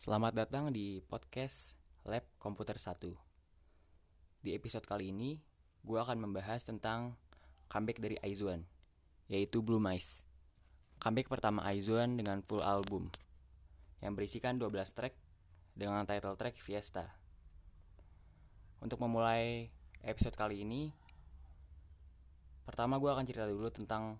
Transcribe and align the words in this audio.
Selamat 0.00 0.32
datang 0.32 0.72
di 0.72 1.04
podcast 1.12 1.76
Lab 2.08 2.24
Komputer 2.40 2.80
1 2.80 3.04
Di 4.40 4.56
episode 4.56 4.88
kali 4.88 5.12
ini, 5.12 5.36
gue 5.84 6.00
akan 6.00 6.24
membahas 6.24 6.64
tentang 6.64 7.20
comeback 7.68 8.00
dari 8.00 8.16
Aizuan 8.24 8.64
Yaitu 9.28 9.60
Blue 9.60 9.76
Mice. 9.76 10.24
Comeback 11.04 11.28
pertama 11.28 11.60
Aizuan 11.68 12.16
dengan 12.16 12.40
full 12.40 12.64
album 12.64 13.12
Yang 14.00 14.12
berisikan 14.16 14.56
12 14.56 14.72
track 14.96 15.12
dengan 15.76 16.08
title 16.08 16.32
track 16.32 16.56
Fiesta. 16.56 17.04
Untuk 18.80 19.04
memulai 19.04 19.68
episode 20.00 20.32
kali 20.32 20.64
ini 20.64 20.96
Pertama 22.64 22.96
gue 22.96 23.10
akan 23.12 23.28
cerita 23.28 23.44
dulu 23.44 23.68
tentang 23.68 24.16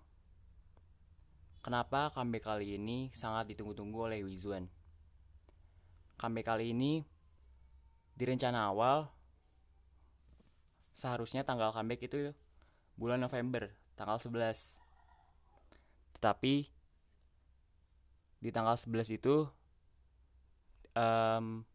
Kenapa 1.65 2.13
comeback 2.13 2.45
kali 2.45 2.77
ini 2.77 3.09
sangat 3.17 3.49
ditunggu-tunggu 3.49 4.13
oleh 4.13 4.21
Wizuan 4.21 4.69
comeback 6.21 6.53
kali 6.53 6.69
ini 6.77 7.01
di 8.13 8.23
rencana 8.29 8.69
awal 8.69 9.09
seharusnya 10.93 11.41
tanggal 11.41 11.73
comeback 11.73 12.05
itu 12.05 12.29
bulan 12.93 13.17
November 13.17 13.73
tanggal 13.97 14.21
11 14.21 14.77
tetapi 16.21 16.69
di 18.41 18.49
tanggal 18.53 18.77
11 18.77 19.17
itu 19.17 19.49
um, 20.93 21.65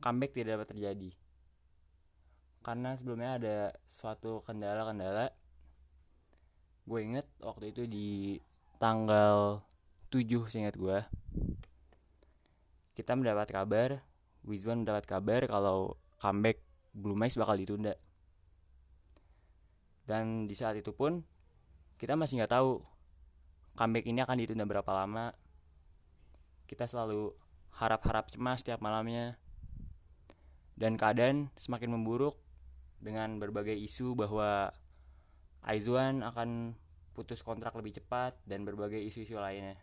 comeback 0.00 0.32
tidak 0.32 0.60
dapat 0.60 0.68
terjadi. 0.72 1.10
Karena 2.60 2.96
sebelumnya 2.96 3.40
ada 3.40 3.56
suatu 3.88 4.44
kendala-kendala. 4.44 5.32
Gue 6.84 7.00
inget 7.04 7.28
waktu 7.40 7.72
itu 7.72 7.88
di 7.88 8.40
tanggal 8.80 9.64
7 10.08 10.48
seingat 10.48 10.74
gue 10.74 10.98
kita 13.00 13.16
mendapat 13.16 13.48
kabar 13.48 14.04
Wizwan 14.44 14.84
mendapat 14.84 15.08
kabar 15.08 15.44
kalau 15.48 15.96
comeback 16.20 16.60
Blue 16.92 17.16
Mice 17.16 17.36
bakal 17.36 17.60
ditunda. 17.60 17.96
Dan 20.04 20.48
di 20.48 20.56
saat 20.56 20.76
itu 20.80 20.92
pun 20.92 21.24
kita 22.00 22.16
masih 22.16 22.40
nggak 22.40 22.52
tahu 22.56 22.80
comeback 23.76 24.04
ini 24.08 24.20
akan 24.24 24.36
ditunda 24.40 24.64
berapa 24.64 24.92
lama. 24.92 25.32
Kita 26.64 26.88
selalu 26.88 27.36
harap-harap 27.76 28.32
cemas 28.32 28.64
setiap 28.64 28.80
malamnya. 28.80 29.36
Dan 30.76 30.96
keadaan 30.96 31.52
semakin 31.60 31.92
memburuk 31.92 32.40
dengan 33.00 33.36
berbagai 33.36 33.76
isu 33.76 34.16
bahwa 34.16 34.72
Aizwan 35.60 36.24
akan 36.24 36.72
putus 37.12 37.44
kontrak 37.44 37.76
lebih 37.76 38.00
cepat 38.00 38.40
dan 38.48 38.64
berbagai 38.64 38.96
isu-isu 38.96 39.36
lainnya 39.36 39.76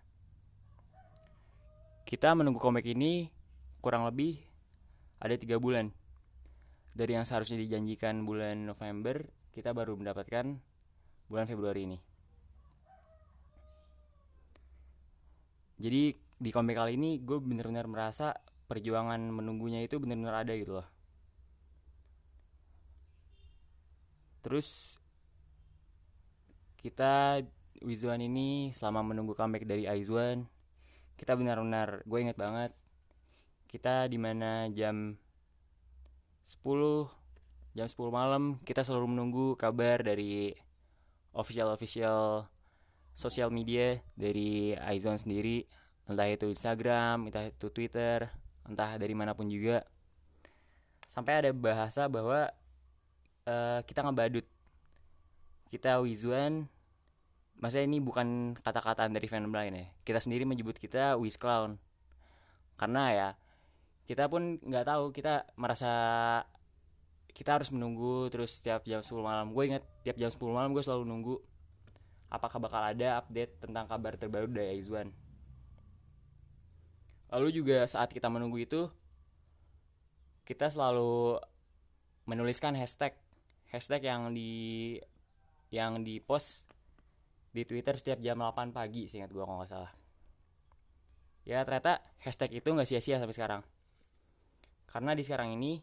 kita 2.07 2.31
menunggu 2.31 2.63
komik 2.63 2.87
ini 2.87 3.27
kurang 3.83 4.07
lebih 4.07 4.39
ada 5.19 5.35
tiga 5.35 5.59
bulan. 5.59 5.91
Dari 6.95 7.19
yang 7.19 7.27
seharusnya 7.27 7.59
dijanjikan 7.59 8.23
bulan 8.23 8.63
November 8.63 9.27
kita 9.51 9.75
baru 9.75 9.99
mendapatkan 9.99 10.55
bulan 11.27 11.45
Februari 11.51 11.83
ini. 11.83 11.99
Jadi 15.77 16.15
di 16.39 16.49
komik 16.49 16.79
kali 16.79 16.95
ini 16.95 17.19
gue 17.19 17.43
bener-bener 17.43 17.85
merasa 17.91 18.31
perjuangan 18.71 19.19
menunggunya 19.27 19.83
itu 19.83 19.99
bener-bener 19.99 20.31
ada 20.31 20.55
gitu 20.55 20.79
loh. 20.79 20.87
Terus 24.47 24.95
kita 26.79 27.43
Wizuan 27.83 28.23
ini 28.23 28.71
selama 28.71 29.11
menunggu 29.11 29.35
comeback 29.35 29.67
dari 29.67 29.85
Aizuan 29.85 30.49
kita 31.17 31.33
benar-benar 31.33 32.05
gue 32.05 32.19
inget 32.21 32.37
banget 32.37 32.71
kita 33.67 34.07
di 34.07 34.15
mana 34.15 34.71
jam 34.71 35.19
10 36.47 36.63
jam 37.75 37.87
10 37.89 37.93
malam 38.09 38.55
kita 38.63 38.81
selalu 38.85 39.11
menunggu 39.11 39.47
kabar 39.59 39.99
dari 39.99 40.55
official 41.35 41.75
official 41.75 42.47
sosial 43.17 43.49
media 43.49 43.97
dari 44.13 44.77
Aizon 44.77 45.17
sendiri. 45.17 45.65
Entah 46.05 46.29
itu 46.29 46.47
Instagram 46.47 47.27
entah 47.27 47.49
itu 47.49 47.67
Twitter 47.73 48.29
entah 48.63 48.95
dari 48.95 49.17
mana 49.17 49.33
pun 49.33 49.49
juga. 49.49 49.81
Sampai 51.09 51.41
ada 51.41 51.49
bahasa 51.51 52.05
bahwa 52.05 52.47
uh, 53.49 53.79
kita 53.83 54.05
ngebadut. 54.05 54.45
Kita 55.67 55.99
Wizuan 55.99 56.71
maksudnya 57.57 57.85
ini 57.89 57.97
bukan 58.01 58.57
kata-kata 58.61 59.09
dari 59.09 59.27
fandom 59.29 59.53
lain 59.53 59.73
ya. 59.73 59.85
Kita 60.05 60.19
sendiri 60.21 60.45
menyebut 60.45 60.77
kita 60.77 61.17
Wiz 61.17 61.37
Clown. 61.37 61.81
Karena 62.77 63.03
ya 63.13 63.29
kita 64.07 64.29
pun 64.29 64.61
nggak 64.61 64.85
tahu 64.87 65.11
kita 65.11 65.43
merasa 65.59 65.91
kita 67.33 67.59
harus 67.59 67.69
menunggu 67.69 68.29
terus 68.33 68.61
setiap 68.61 68.85
jam 68.85 69.01
10 69.01 69.13
malam. 69.21 69.53
Gue 69.53 69.69
inget 69.69 69.83
tiap 70.05 70.17
jam 70.17 70.29
10 70.29 70.41
malam 70.53 70.73
gue 70.73 70.81
selalu 70.85 71.03
nunggu 71.05 71.35
apakah 72.27 72.59
bakal 72.59 72.81
ada 72.83 73.21
update 73.21 73.61
tentang 73.61 73.85
kabar 73.85 74.13
terbaru 74.17 74.47
dari 74.49 74.77
Aizwan. 74.77 75.09
Lalu 77.27 77.61
juga 77.61 77.83
saat 77.83 78.13
kita 78.13 78.31
menunggu 78.31 78.63
itu 78.63 78.87
kita 80.47 80.71
selalu 80.71 81.41
menuliskan 82.23 82.75
hashtag. 82.79 83.13
Hashtag 83.67 84.07
yang 84.07 84.31
di 84.31 84.95
yang 85.67 85.99
di 86.07 86.23
post 86.23 86.63
di 87.57 87.65
Twitter 87.65 87.97
setiap 87.97 88.21
jam 88.21 88.37
8 88.37 88.69
pagi 88.69 89.09
seingat 89.09 89.33
gue 89.33 89.41
kalau 89.41 89.57
nggak 89.57 89.71
salah. 89.73 89.89
Ya 91.41 91.65
ternyata 91.65 92.05
hashtag 92.21 92.61
itu 92.61 92.69
nggak 92.69 92.85
sia-sia 92.85 93.17
sampai 93.17 93.33
sekarang. 93.33 93.61
Karena 94.85 95.17
di 95.17 95.25
sekarang 95.25 95.57
ini 95.57 95.81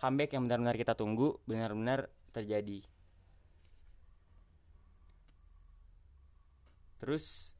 comeback 0.00 0.32
yang 0.32 0.48
benar-benar 0.48 0.80
kita 0.80 0.96
tunggu 0.96 1.36
benar-benar 1.44 2.08
terjadi. 2.32 2.80
Terus 6.96 7.52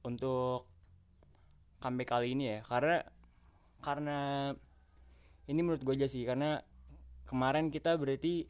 untuk 0.00 0.64
comeback 1.84 2.08
kali 2.16 2.32
ini 2.32 2.56
ya 2.56 2.58
karena 2.64 3.04
karena 3.84 4.18
ini 5.52 5.60
menurut 5.60 5.84
gue 5.84 6.00
aja 6.00 6.08
sih 6.08 6.24
karena 6.24 6.64
kemarin 7.28 7.68
kita 7.68 8.00
berarti 8.00 8.48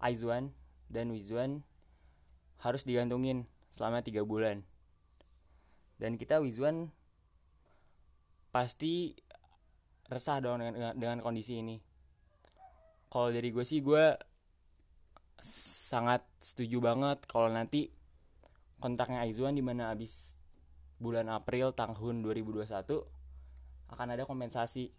Aizwan 0.00 0.52
dan 0.92 1.12
Wizwan 1.12 1.64
harus 2.60 2.84
digantungin 2.84 3.48
selama 3.72 4.04
tiga 4.04 4.24
bulan. 4.24 4.64
Dan 5.96 6.16
kita 6.16 6.40
Wizwan 6.40 6.92
pasti 8.52 9.16
resah 10.10 10.42
dong 10.42 10.60
dengan, 10.60 10.92
dengan, 10.96 11.18
kondisi 11.22 11.60
ini. 11.60 11.80
Kalau 13.10 13.30
dari 13.30 13.48
gue 13.50 13.64
sih 13.64 13.80
gue 13.80 14.16
sangat 15.40 16.20
setuju 16.38 16.84
banget 16.84 17.24
kalau 17.24 17.48
nanti 17.48 17.88
kontraknya 18.76 19.24
Aizwan 19.24 19.56
di 19.56 19.64
mana 19.64 19.88
abis 19.90 20.36
bulan 21.00 21.32
April 21.32 21.72
tahun 21.72 22.20
2021 22.20 22.68
akan 23.90 24.08
ada 24.14 24.28
kompensasi. 24.28 24.92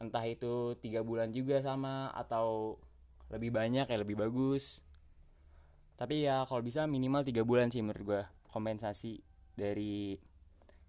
Entah 0.00 0.24
itu 0.24 0.78
tiga 0.80 1.04
bulan 1.04 1.34
juga 1.34 1.60
sama 1.60 2.08
atau 2.16 2.80
lebih 3.28 3.52
banyak 3.52 3.86
ya 3.86 3.96
lebih 4.00 4.16
bagus 4.16 4.80
tapi 6.00 6.24
ya 6.24 6.48
kalau 6.48 6.64
bisa 6.64 6.88
minimal 6.88 7.20
tiga 7.20 7.44
bulan 7.44 7.68
sih 7.68 7.84
menurut 7.84 8.02
gue 8.08 8.22
kompensasi 8.48 9.20
dari 9.52 10.16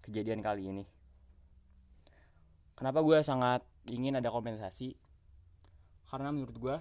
kejadian 0.00 0.40
kali 0.40 0.72
ini. 0.72 0.84
Kenapa 2.72 3.04
gue 3.04 3.20
sangat 3.20 3.60
ingin 3.92 4.16
ada 4.16 4.32
kompensasi? 4.32 4.96
Karena 6.08 6.32
menurut 6.32 6.56
gue 6.56 6.76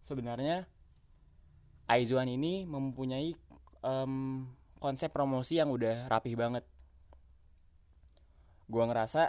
sebenarnya 0.00 0.64
Aizuan 1.92 2.32
ini 2.32 2.64
mempunyai 2.64 3.36
um, 3.84 4.48
konsep 4.80 5.12
promosi 5.12 5.60
yang 5.60 5.68
udah 5.68 6.08
rapih 6.08 6.40
banget. 6.40 6.64
Gue 8.64 8.80
ngerasa 8.80 9.28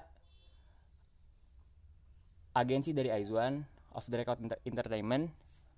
agensi 2.56 2.96
dari 2.96 3.12
Aizuan 3.12 3.68
of 3.92 4.08
the 4.08 4.16
Record 4.16 4.40
Entertainment 4.64 5.28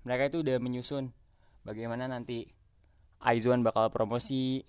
mereka 0.06 0.30
itu 0.30 0.46
udah 0.46 0.62
menyusun 0.62 1.10
bagaimana 1.66 2.06
nanti 2.06 2.48
Aizuan 3.20 3.66
bakal 3.66 3.90
promosi? 3.90 4.62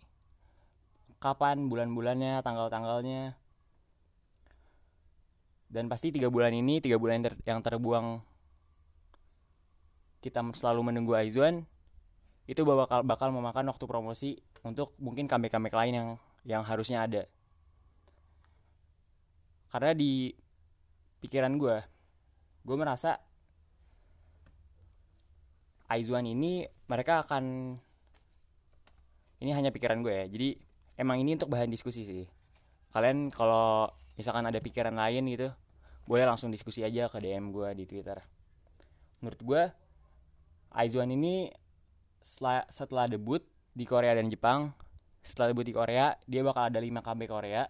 Kapan 1.20 1.68
bulan-bulannya 1.68 2.40
tanggal-tanggalnya? 2.40 3.36
Dan 5.68 5.92
pasti 5.92 6.08
tiga 6.08 6.32
bulan 6.32 6.56
ini 6.56 6.80
tiga 6.80 6.96
bulan 6.96 7.20
yang, 7.20 7.26
ter 7.28 7.34
yang 7.44 7.60
terbuang. 7.60 8.24
Kita 10.24 10.40
selalu 10.56 10.92
menunggu 10.92 11.12
Aizuan. 11.12 11.68
Itu 12.48 12.64
bakal 12.64 13.04
bakal 13.04 13.28
memakan 13.34 13.68
waktu 13.68 13.84
promosi 13.84 14.30
untuk 14.64 14.94
mungkin 14.96 15.28
comeback-comeback 15.28 15.76
lain 15.76 15.94
yang 15.94 16.08
yang 16.46 16.62
harusnya 16.62 17.04
ada. 17.04 17.22
Karena 19.68 19.92
di 19.92 20.30
pikiran 21.20 21.58
gue 21.58 21.76
gue 22.62 22.76
merasa 22.78 23.18
Aizuan 25.86 26.26
ini 26.26 26.66
mereka 26.90 27.22
akan 27.22 27.76
ini 29.38 29.50
hanya 29.54 29.70
pikiran 29.70 30.02
gue 30.02 30.14
ya. 30.14 30.26
Jadi 30.26 30.48
emang 30.98 31.22
ini 31.22 31.38
untuk 31.38 31.52
bahan 31.52 31.70
diskusi 31.70 32.02
sih. 32.02 32.24
Kalian 32.90 33.30
kalau 33.30 33.86
misalkan 34.16 34.48
ada 34.48 34.58
pikiran 34.58 34.96
lain 34.96 35.28
gitu 35.30 35.52
boleh 36.06 36.24
langsung 36.24 36.48
diskusi 36.54 36.86
aja 36.86 37.10
ke 37.10 37.18
DM 37.18 37.50
gue 37.54 37.68
di 37.76 37.84
Twitter. 37.84 38.18
Menurut 39.22 39.40
gue 39.42 39.62
Aizuan 40.76 41.10
ini 41.10 41.50
setelah, 42.26 43.06
debut 43.06 43.42
di 43.72 43.86
Korea 43.86 44.12
dan 44.18 44.26
Jepang 44.26 44.74
setelah 45.22 45.50
debut 45.50 45.66
di 45.66 45.74
Korea 45.74 46.14
dia 46.26 46.42
bakal 46.42 46.70
ada 46.70 46.78
5 46.82 47.02
comeback 47.02 47.30
Korea. 47.30 47.62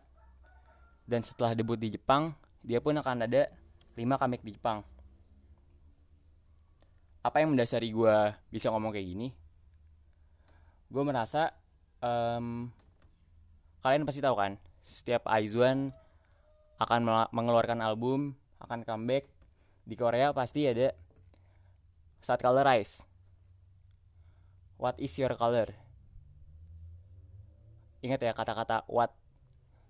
Dan 1.07 1.23
setelah 1.23 1.55
debut 1.55 1.79
di 1.79 1.93
Jepang 1.93 2.33
dia 2.65 2.81
pun 2.81 2.97
akan 2.97 3.29
ada 3.29 3.53
5 3.95 4.21
comeback 4.21 4.43
di 4.43 4.53
Jepang 4.57 4.83
apa 7.27 7.43
yang 7.43 7.59
mendasari 7.59 7.91
gue 7.91 8.17
bisa 8.55 8.71
ngomong 8.71 8.95
kayak 8.95 9.11
gini? 9.11 9.29
Gue 10.87 11.03
merasa 11.03 11.51
um, 11.99 12.71
kalian 13.83 14.07
pasti 14.07 14.23
tahu 14.23 14.39
kan 14.39 14.55
setiap 14.87 15.27
Aizuan 15.27 15.91
akan 16.79 17.27
mengeluarkan 17.35 17.83
album 17.83 18.39
akan 18.63 18.87
comeback 18.87 19.27
di 19.83 19.99
Korea 19.99 20.31
pasti 20.31 20.71
ada 20.71 20.95
saat 22.23 22.39
colorize 22.39 23.03
what 24.79 24.95
is 25.03 25.11
your 25.19 25.35
color? 25.35 25.75
Ingat 28.07 28.23
ya 28.23 28.33
kata-kata 28.39 28.87
what. 28.87 29.11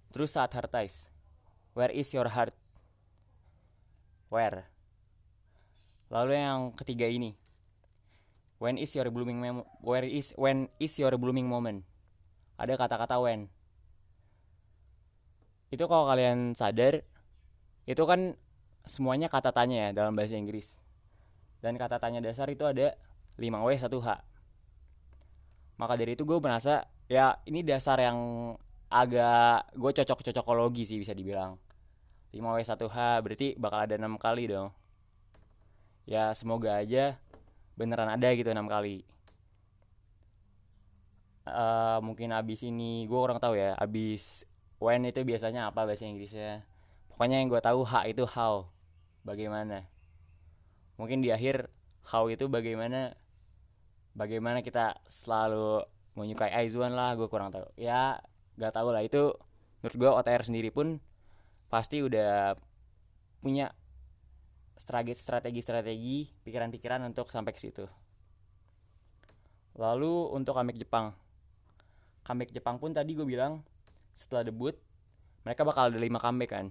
Terus 0.08 0.32
saat 0.32 0.56
heartize 0.56 1.12
where 1.76 1.92
is 1.92 2.08
your 2.16 2.32
heart? 2.32 2.56
Where 4.32 4.72
Lalu 6.10 6.38
yang 6.38 6.70
ketiga 6.74 7.10
ini. 7.10 7.34
When 8.56 8.80
is 8.80 8.94
your 8.96 9.10
blooming 9.12 9.36
mem 9.42 9.66
where 9.84 10.06
is 10.06 10.32
when 10.38 10.72
is 10.80 10.96
your 10.96 11.12
blooming 11.20 11.44
moment? 11.44 11.84
Ada 12.56 12.78
kata-kata 12.78 13.20
when. 13.20 13.52
Itu 15.68 15.84
kalau 15.90 16.08
kalian 16.08 16.56
sadar 16.56 17.04
itu 17.84 18.02
kan 18.08 18.38
semuanya 18.88 19.28
kata 19.28 19.52
tanya 19.52 19.90
ya 19.90 19.90
dalam 19.92 20.16
bahasa 20.16 20.38
Inggris. 20.38 20.80
Dan 21.60 21.76
kata 21.76 22.00
tanya 22.00 22.24
dasar 22.24 22.48
itu 22.48 22.64
ada 22.64 22.96
5W 23.36 23.68
1H. 23.76 24.08
Maka 25.76 25.92
dari 26.00 26.16
itu 26.16 26.24
gue 26.24 26.38
merasa 26.40 26.88
ya 27.12 27.36
ini 27.44 27.60
dasar 27.60 28.00
yang 28.00 28.16
agak 28.88 29.68
gue 29.76 29.90
cocok-cocokologi 30.00 30.88
sih 30.88 30.96
bisa 30.96 31.12
dibilang. 31.12 31.60
5W 32.32 32.56
1H 32.64 32.96
berarti 33.20 33.52
bakal 33.60 33.84
ada 33.84 34.00
enam 34.00 34.16
kali 34.16 34.48
dong 34.48 34.72
ya 36.06 36.30
semoga 36.32 36.78
aja 36.78 37.18
beneran 37.74 38.08
ada 38.08 38.32
gitu 38.32 38.48
enam 38.48 38.70
kali. 38.70 39.04
Uh, 41.46 42.02
mungkin 42.02 42.34
abis 42.34 42.66
ini 42.66 43.06
gue 43.06 43.14
kurang 43.14 43.38
tahu 43.38 43.54
ya 43.54 43.78
abis 43.78 44.42
when 44.82 45.06
itu 45.06 45.22
biasanya 45.22 45.70
apa 45.70 45.84
bahasa 45.84 46.06
Inggrisnya. 46.06 46.64
Pokoknya 47.12 47.42
yang 47.42 47.50
gue 47.52 47.60
tahu 47.60 47.82
h 47.86 48.06
itu 48.08 48.24
how 48.24 48.70
bagaimana. 49.26 49.86
Mungkin 50.96 51.20
di 51.20 51.30
akhir 51.34 51.68
how 52.06 52.30
itu 52.30 52.48
bagaimana 52.48 53.14
bagaimana 54.16 54.64
kita 54.64 54.96
selalu 55.06 55.84
menyukai 56.16 56.50
Aizuan 56.54 56.96
lah 56.96 57.12
gue 57.14 57.28
kurang 57.28 57.52
tahu. 57.52 57.68
Ya 57.76 58.22
gak 58.56 58.72
tahu 58.72 58.88
lah 58.90 59.04
itu 59.04 59.36
menurut 59.84 59.96
gue 60.00 60.10
OTR 60.10 60.42
sendiri 60.42 60.72
pun 60.72 60.98
pasti 61.68 62.00
udah 62.00 62.56
punya 63.44 63.76
strategi-strategi, 64.76 66.30
pikiran-pikiran 66.44 67.02
untuk 67.08 67.32
sampai 67.32 67.52
ke 67.56 67.60
situ. 67.60 67.84
Lalu 69.76 70.32
untuk 70.32 70.56
comeback 70.56 70.80
Jepang. 70.80 71.12
Comeback 72.24 72.52
Jepang 72.52 72.76
pun 72.80 72.92
tadi 72.92 73.12
gue 73.12 73.24
bilang 73.24 73.60
setelah 74.16 74.44
debut 74.44 74.76
mereka 75.44 75.62
bakal 75.64 75.92
ada 75.92 75.98
5 76.00 76.06
comeback 76.16 76.50
kan. 76.52 76.66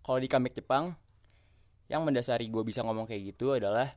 Kalau 0.00 0.18
di 0.20 0.28
comeback 0.28 0.56
Jepang 0.56 0.96
yang 1.90 2.06
mendasari 2.06 2.46
gue 2.46 2.62
bisa 2.62 2.86
ngomong 2.86 3.10
kayak 3.10 3.34
gitu 3.34 3.58
adalah 3.58 3.90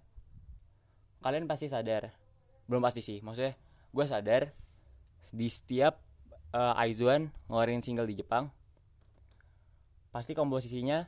kalian 1.21 1.45
pasti 1.45 1.69
sadar 1.69 2.09
belum 2.65 2.81
pasti 2.81 3.05
sih 3.05 3.21
maksudnya 3.21 3.53
gue 3.93 4.05
sadar 4.09 4.49
di 5.29 5.45
setiap 5.45 6.01
uh, 6.57 6.73
Aizuan 6.73 7.29
ngeluarin 7.45 7.85
single 7.85 8.09
di 8.09 8.17
Jepang 8.17 8.49
pasti 10.09 10.33
komposisinya 10.33 11.05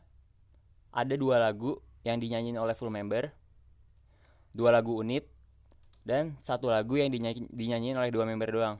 ada 0.95 1.13
dua 1.19 1.43
lagu 1.43 1.83
yang 2.07 2.23
dinyanyiin 2.23 2.55
oleh 2.55 2.71
full 2.71 2.87
member, 2.87 3.27
dua 4.55 4.71
lagu 4.71 4.95
unit, 4.95 5.27
dan 6.07 6.39
satu 6.39 6.71
lagu 6.71 6.95
yang 6.95 7.11
dinyanyi, 7.11 7.51
dinyanyiin 7.51 7.99
oleh 7.99 8.15
dua 8.15 8.23
member 8.23 8.47
doang. 8.47 8.75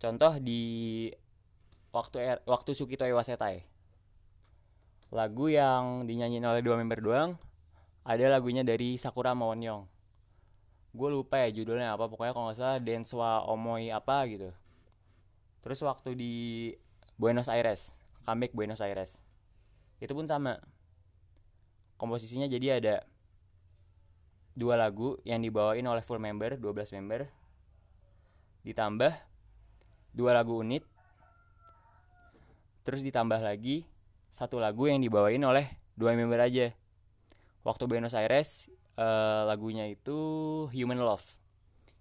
Contoh 0.00 0.40
di 0.40 0.62
waktu 1.92 2.16
er, 2.24 2.38
waktu 2.48 2.72
Sukito 2.72 3.04
Iwasetai. 3.04 3.68
Lagu 5.12 5.52
yang 5.52 6.08
dinyanyiin 6.08 6.46
oleh 6.48 6.64
dua 6.64 6.80
member 6.80 7.04
doang 7.04 7.36
ada 8.00 8.24
lagunya 8.32 8.64
dari 8.64 8.96
Sakura 8.96 9.36
Mawonyong. 9.36 9.84
Gue 10.96 11.08
lupa 11.12 11.36
ya 11.36 11.52
judulnya 11.52 11.92
apa, 11.92 12.08
pokoknya 12.08 12.32
kalau 12.32 12.48
nggak 12.48 12.58
salah 12.58 12.78
Denswa 12.80 13.44
Omoi 13.44 13.92
apa 13.92 14.24
gitu. 14.24 14.48
Terus 15.60 15.84
waktu 15.84 16.16
di 16.16 16.34
Buenos 17.20 17.52
Aires, 17.52 17.92
comeback 18.24 18.56
Buenos 18.56 18.80
Aires 18.80 19.20
itu 20.00 20.12
pun 20.16 20.24
sama. 20.24 20.56
Komposisinya 22.00 22.48
jadi 22.48 22.80
ada 22.80 23.04
dua 24.56 24.74
lagu 24.80 25.20
yang 25.28 25.44
dibawain 25.44 25.84
oleh 25.84 26.00
full 26.00 26.18
member 26.18 26.56
12 26.56 26.96
member. 26.96 27.28
Ditambah 28.64 29.12
dua 30.16 30.30
lagu 30.32 30.58
unit. 30.58 30.82
Terus 32.80 33.04
ditambah 33.04 33.44
lagi 33.44 33.84
satu 34.32 34.56
lagu 34.56 34.88
yang 34.88 35.04
dibawain 35.04 35.44
oleh 35.44 35.68
dua 35.94 36.16
member 36.16 36.40
aja. 36.40 36.72
Waktu 37.60 37.84
Buenos 37.84 38.16
Aires 38.16 38.72
uh, 38.96 39.44
lagunya 39.44 39.84
itu 39.92 40.16
Human 40.72 40.96
Love. 40.96 41.24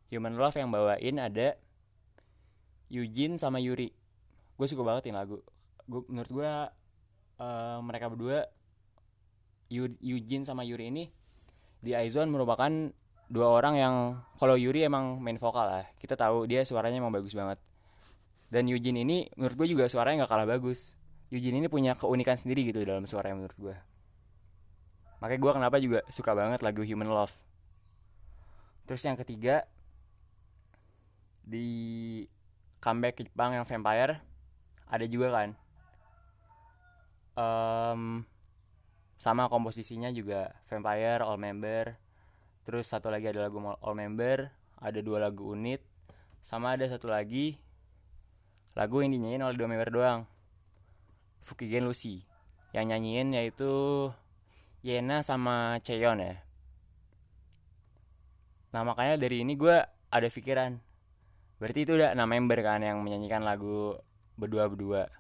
Human 0.10 0.40
Love 0.40 0.56
yang 0.56 0.72
bawain 0.72 1.20
ada 1.20 1.60
Eugene 2.90 3.36
sama 3.36 3.60
Yuri. 3.60 3.92
Gue 4.56 4.68
suka 4.68 4.82
banget 4.82 5.12
ini 5.12 5.20
lagu. 5.20 5.44
Gue 5.86 6.08
menurut 6.08 6.32
gue 6.32 6.52
uh, 7.40 7.80
mereka 7.82 8.12
berdua 8.12 8.46
Eugene 9.70 10.46
sama 10.46 10.66
Yuri 10.66 10.90
ini 10.90 11.04
di 11.80 11.94
Aizon 11.94 12.28
merupakan 12.34 12.70
dua 13.30 13.48
orang 13.54 13.74
yang 13.78 13.96
kalau 14.42 14.58
Yuri 14.58 14.84
emang 14.86 15.22
main 15.22 15.38
vokal 15.38 15.70
lah 15.70 15.86
kita 16.02 16.18
tahu 16.18 16.50
dia 16.50 16.66
suaranya 16.66 17.02
emang 17.02 17.14
bagus 17.14 17.34
banget. 17.34 17.58
Dan 18.50 18.66
Eugene 18.66 19.06
ini 19.06 19.30
menurut 19.38 19.54
gue 19.54 19.78
juga 19.78 19.86
suaranya 19.86 20.26
nggak 20.26 20.32
kalah 20.34 20.50
bagus. 20.50 20.98
Eugene 21.30 21.62
ini 21.62 21.70
punya 21.70 21.94
keunikan 21.94 22.34
sendiri 22.34 22.66
gitu 22.66 22.82
dalam 22.82 23.06
suaranya 23.06 23.38
menurut 23.38 23.58
gue 23.58 23.76
makanya 25.20 25.40
gue 25.44 25.52
kenapa 25.52 25.78
juga 25.84 26.00
suka 26.10 26.32
banget 26.32 26.60
lagu 26.64 26.82
Human 26.84 27.12
Love. 27.12 27.36
Terus 28.88 29.04
yang 29.06 29.20
ketiga 29.20 29.62
di 31.44 32.26
comeback 32.80 33.20
Jepang 33.22 33.54
yang 33.54 33.68
Vampire 33.68 34.24
ada 34.90 35.06
juga 35.06 35.30
kan 35.30 35.54
um, 37.36 38.24
sama 39.20 39.52
komposisinya 39.52 40.10
juga 40.16 40.56
Vampire 40.72 41.22
All 41.22 41.38
Member. 41.38 41.98
Terus 42.64 42.88
satu 42.88 43.12
lagi 43.12 43.30
ada 43.30 43.46
lagu 43.50 43.60
All 43.62 43.98
Member 43.98 44.60
ada 44.80 45.00
dua 45.04 45.20
lagu 45.20 45.52
unit. 45.52 45.84
Sama 46.40 46.80
ada 46.80 46.88
satu 46.88 47.12
lagi 47.12 47.60
lagu 48.74 49.04
yang 49.04 49.12
dinyanyiin 49.12 49.44
oleh 49.44 49.58
dua 49.60 49.68
member 49.68 49.92
doang. 49.92 50.20
Fukigen 51.44 51.84
Lucy. 51.84 52.24
Yang 52.72 52.86
nyanyiin 52.96 53.28
yaitu 53.36 53.72
Yena 54.80 55.20
sama 55.20 55.84
Cheon 55.84 56.24
ya. 56.24 56.40
Nah 58.72 58.82
makanya 58.88 59.20
dari 59.20 59.44
ini 59.44 59.60
gue 59.60 59.84
ada 60.10 60.28
pikiran. 60.32 60.80
Berarti 61.60 61.84
itu 61.84 61.92
udah 62.00 62.16
enam 62.16 62.32
member 62.32 62.64
kan 62.64 62.80
yang 62.80 63.04
menyanyikan 63.04 63.44
lagu 63.44 64.00
berdua-berdua 64.40 65.12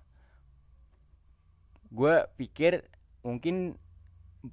gue 1.89 2.15
pikir 2.38 2.86
mungkin 3.25 3.77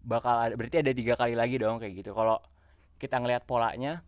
bakal 0.02 0.50
ada 0.50 0.54
berarti 0.58 0.82
ada 0.82 0.92
tiga 0.96 1.14
kali 1.14 1.38
lagi 1.38 1.56
dong 1.60 1.78
kayak 1.78 2.02
gitu. 2.02 2.16
Kalau 2.16 2.40
kita 2.96 3.20
ngelihat 3.20 3.44
polanya 3.44 4.02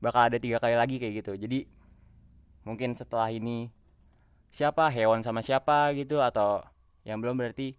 bakal 0.00 0.30
ada 0.30 0.38
tiga 0.40 0.62
kali 0.62 0.78
lagi 0.78 0.96
kayak 0.96 1.24
gitu. 1.24 1.36
Jadi 1.36 1.66
mungkin 2.64 2.96
setelah 2.96 3.28
ini 3.28 3.68
siapa? 4.48 4.88
Hewan 4.88 5.20
sama 5.20 5.44
siapa 5.44 5.92
gitu? 5.98 6.22
Atau 6.24 6.64
yang 7.04 7.20
belum 7.20 7.36
berarti 7.36 7.76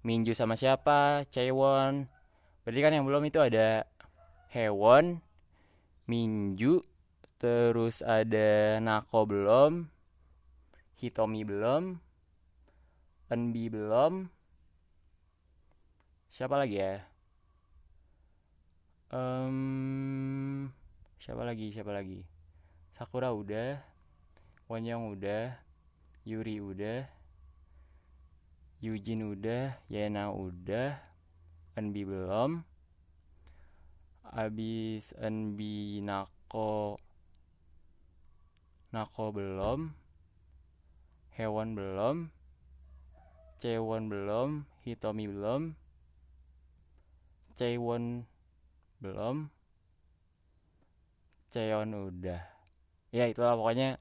Minju 0.00 0.32
sama 0.32 0.56
siapa? 0.56 1.28
Cewon? 1.28 2.08
Berarti 2.64 2.80
kan 2.80 2.92
yang 2.96 3.04
belum 3.04 3.22
itu 3.28 3.38
ada 3.40 3.84
hewan 4.50 5.20
Minju 6.10 6.82
terus 7.38 8.02
ada 8.02 8.82
Nako 8.82 9.24
belum 9.24 9.88
Hitomi 10.98 11.46
belum 11.46 12.02
Enbi 13.30 13.70
belum. 13.70 14.26
Siapa 16.26 16.58
lagi 16.58 16.82
ya? 16.82 16.98
Um, 19.14 20.66
siapa 21.22 21.46
lagi 21.46 21.70
siapa 21.70 21.94
lagi? 21.94 22.26
Sakura 22.98 23.30
udah 23.30 23.78
Wonyong 24.66 25.14
udah 25.14 25.54
Yuri 26.26 26.58
udah 26.58 27.06
Yujin 28.82 29.22
udah 29.22 29.78
Yena 29.86 30.34
udah 30.34 30.98
Enbi 31.78 32.02
belum. 32.02 32.66
Abis 34.26 35.14
Enbi 35.22 36.02
Nako 36.02 36.98
Nako 38.90 39.24
belum. 39.30 39.94
Hewan 41.38 41.78
belum 41.78 42.39
Cewon 43.60 44.08
belum 44.08 44.64
Hitomi 44.82 45.28
belum 45.28 45.76
Cewon 47.60 48.24
belum 49.04 49.52
Ceon 51.50 51.90
udah. 51.90 52.40
Ya 53.10 53.26
itulah 53.26 53.58
pokoknya 53.58 53.98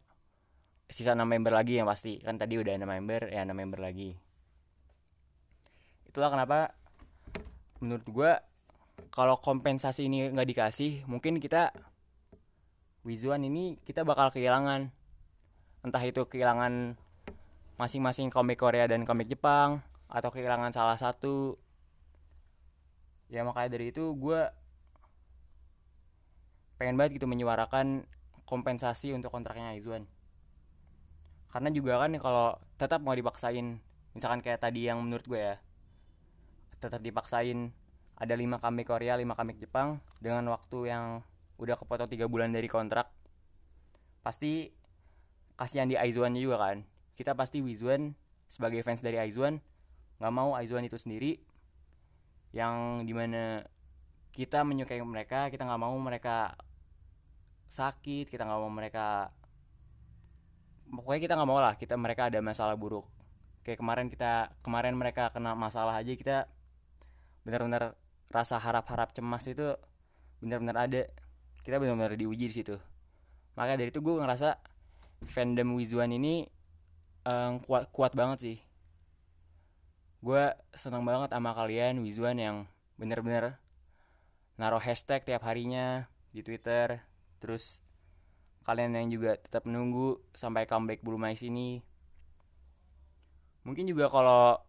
sisa 0.85 1.17
6 1.17 1.25
member 1.25 1.49
lagi 1.49 1.81
yang 1.81 1.89
pasti. 1.89 2.21
Kan 2.21 2.37
tadi 2.37 2.61
udah 2.61 2.77
6 2.77 2.85
member 2.85 3.33
ya 3.33 3.41
6 3.41 3.57
member 3.57 3.81
lagi. 3.81 4.13
Itulah 6.05 6.29
kenapa 6.29 6.77
menurut 7.81 8.05
gue 8.05 8.31
kalau 9.09 9.33
kompensasi 9.41 10.05
ini 10.05 10.29
nggak 10.29 10.49
dikasih 10.53 11.09
mungkin 11.09 11.41
kita 11.41 11.73
Wizuan 13.01 13.41
ini 13.41 13.79
kita 13.81 14.05
bakal 14.05 14.29
kehilangan. 14.29 14.91
Entah 15.81 16.03
itu 16.03 16.27
kehilangan 16.27 16.99
masing-masing 17.79 18.27
komik 18.27 18.59
Korea 18.59 18.85
dan 18.85 19.07
komik 19.07 19.31
Jepang 19.31 19.79
atau 20.11 20.29
kehilangan 20.29 20.75
salah 20.75 20.99
satu. 20.99 21.55
Ya 23.31 23.47
makanya 23.47 23.79
dari 23.79 23.95
itu 23.95 24.13
gue 24.19 24.41
pengen 26.75 26.95
banget 26.99 27.19
gitu 27.19 27.27
menyuarakan 27.27 28.03
kompensasi 28.47 29.11
untuk 29.11 29.29
kontraknya 29.29 29.75
Aizuan 29.75 30.07
karena 31.49 31.69
juga 31.73 31.97
kan 31.97 32.13
kalau 32.21 32.55
tetap 32.77 33.01
mau 33.01 33.13
dipaksain 33.17 33.81
misalkan 34.13 34.39
kayak 34.39 34.61
tadi 34.61 34.85
yang 34.85 35.01
menurut 35.01 35.25
gue 35.25 35.41
ya 35.41 35.55
tetap 36.77 37.01
dipaksain 37.01 37.73
ada 38.15 38.33
lima 38.37 38.61
komik 38.61 38.87
Korea 38.87 39.17
lima 39.17 39.33
komik 39.33 39.57
Jepang 39.57 39.97
dengan 40.21 40.45
waktu 40.53 40.93
yang 40.93 41.25
udah 41.59 41.75
kepotong 41.75 42.07
tiga 42.07 42.29
bulan 42.29 42.53
dari 42.53 42.69
kontrak 42.69 43.09
pasti 44.21 44.71
kasihan 45.57 45.89
di 45.89 45.97
Aizuan 45.97 46.37
juga 46.37 46.61
kan 46.61 46.77
kita 47.19 47.35
pasti 47.35 47.59
Wizuan 47.59 48.15
sebagai 48.47 48.79
fans 48.79 49.03
dari 49.03 49.19
Aizuan. 49.19 49.59
Nggak 50.23 50.31
mau 50.31 50.55
Aizuan 50.55 50.87
itu 50.87 50.95
sendiri. 50.95 51.43
Yang 52.55 53.03
di 53.03 53.11
mana 53.11 53.67
kita 54.31 54.63
menyukai 54.63 55.03
mereka 55.03 55.51
kita 55.51 55.67
nggak 55.67 55.81
mau 55.83 55.91
mereka 55.99 56.55
sakit 57.67 58.31
kita 58.31 58.47
nggak 58.47 58.61
mau 58.61 58.71
mereka 58.71 59.29
pokoknya 60.89 61.21
kita 61.21 61.33
nggak 61.37 61.49
mau 61.49 61.59
lah 61.61 61.75
kita 61.75 61.99
mereka 61.99 62.31
ada 62.31 62.39
masalah 62.39 62.79
buruk. 62.79 63.03
Kayak 63.67 63.83
kemarin 63.83 64.07
kita 64.07 64.55
kemarin 64.63 64.95
mereka 64.95 65.27
kena 65.35 65.59
masalah 65.59 65.99
aja 65.99 66.15
kita 66.15 66.47
benar-benar 67.43 67.99
rasa 68.31 68.55
harap-harap 68.63 69.11
cemas 69.11 69.43
itu 69.43 69.75
benar-benar 70.39 70.87
ada. 70.87 71.03
Kita 71.67 71.75
benar-benar 71.75 72.15
diuji 72.15 72.47
di 72.47 72.55
situ. 72.55 72.79
Makanya 73.59 73.83
dari 73.83 73.91
itu 73.91 73.99
gue 73.99 74.15
ngerasa 74.15 74.55
fandom 75.27 75.75
Wizuan 75.75 76.15
ini 76.15 76.47
um, 77.29 77.61
kuat 77.61 77.85
kuat 77.93 78.13
banget 78.17 78.37
sih. 78.41 78.57
Gue 80.19 80.51
senang 80.75 81.05
banget 81.05 81.31
sama 81.31 81.53
kalian 81.55 82.01
Wizuan 82.03 82.37
yang 82.41 82.57
bener-bener 82.99 83.55
naruh 84.59 84.81
hashtag 84.81 85.23
tiap 85.23 85.45
harinya 85.45 86.09
di 86.33 86.41
Twitter. 86.43 87.05
Terus 87.39 87.85
kalian 88.67 88.97
yang 88.97 89.07
juga 89.13 89.39
tetap 89.39 89.63
menunggu 89.69 90.19
sampai 90.35 90.67
comeback 90.67 91.05
Blue 91.05 91.21
Mais 91.21 91.39
ini. 91.45 91.79
Mungkin 93.63 93.85
juga 93.87 94.09
kalau 94.11 94.59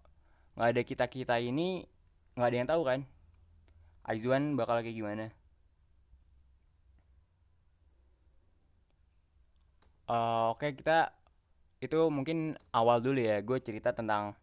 nggak 0.55 0.71
ada 0.77 0.83
kita 0.85 1.05
kita 1.09 1.37
ini 1.41 1.89
nggak 2.37 2.49
ada 2.53 2.59
yang 2.59 2.69
tahu 2.69 2.83
kan 2.85 3.01
Aizuan 4.05 4.59
bakal 4.59 4.83
kayak 4.83 4.97
gimana? 4.97 5.27
Uh, 10.11 10.51
oke 10.51 10.59
okay, 10.59 10.75
kita 10.75 11.20
itu 11.81 11.97
mungkin 12.13 12.61
awal 12.77 13.01
dulu 13.01 13.17
ya 13.17 13.41
gue 13.41 13.57
cerita 13.65 13.97
tentang 13.97 14.37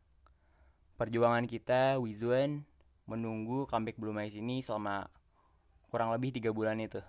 perjuangan 0.98 1.46
kita 1.46 2.02
Wizuan 2.02 2.66
menunggu 3.06 3.70
comeback 3.70 4.02
Blue 4.02 4.12
Mais 4.12 4.34
ini 4.34 4.66
selama 4.66 5.06
kurang 5.94 6.10
lebih 6.10 6.34
tiga 6.34 6.50
bulan 6.50 6.82
itu. 6.82 7.00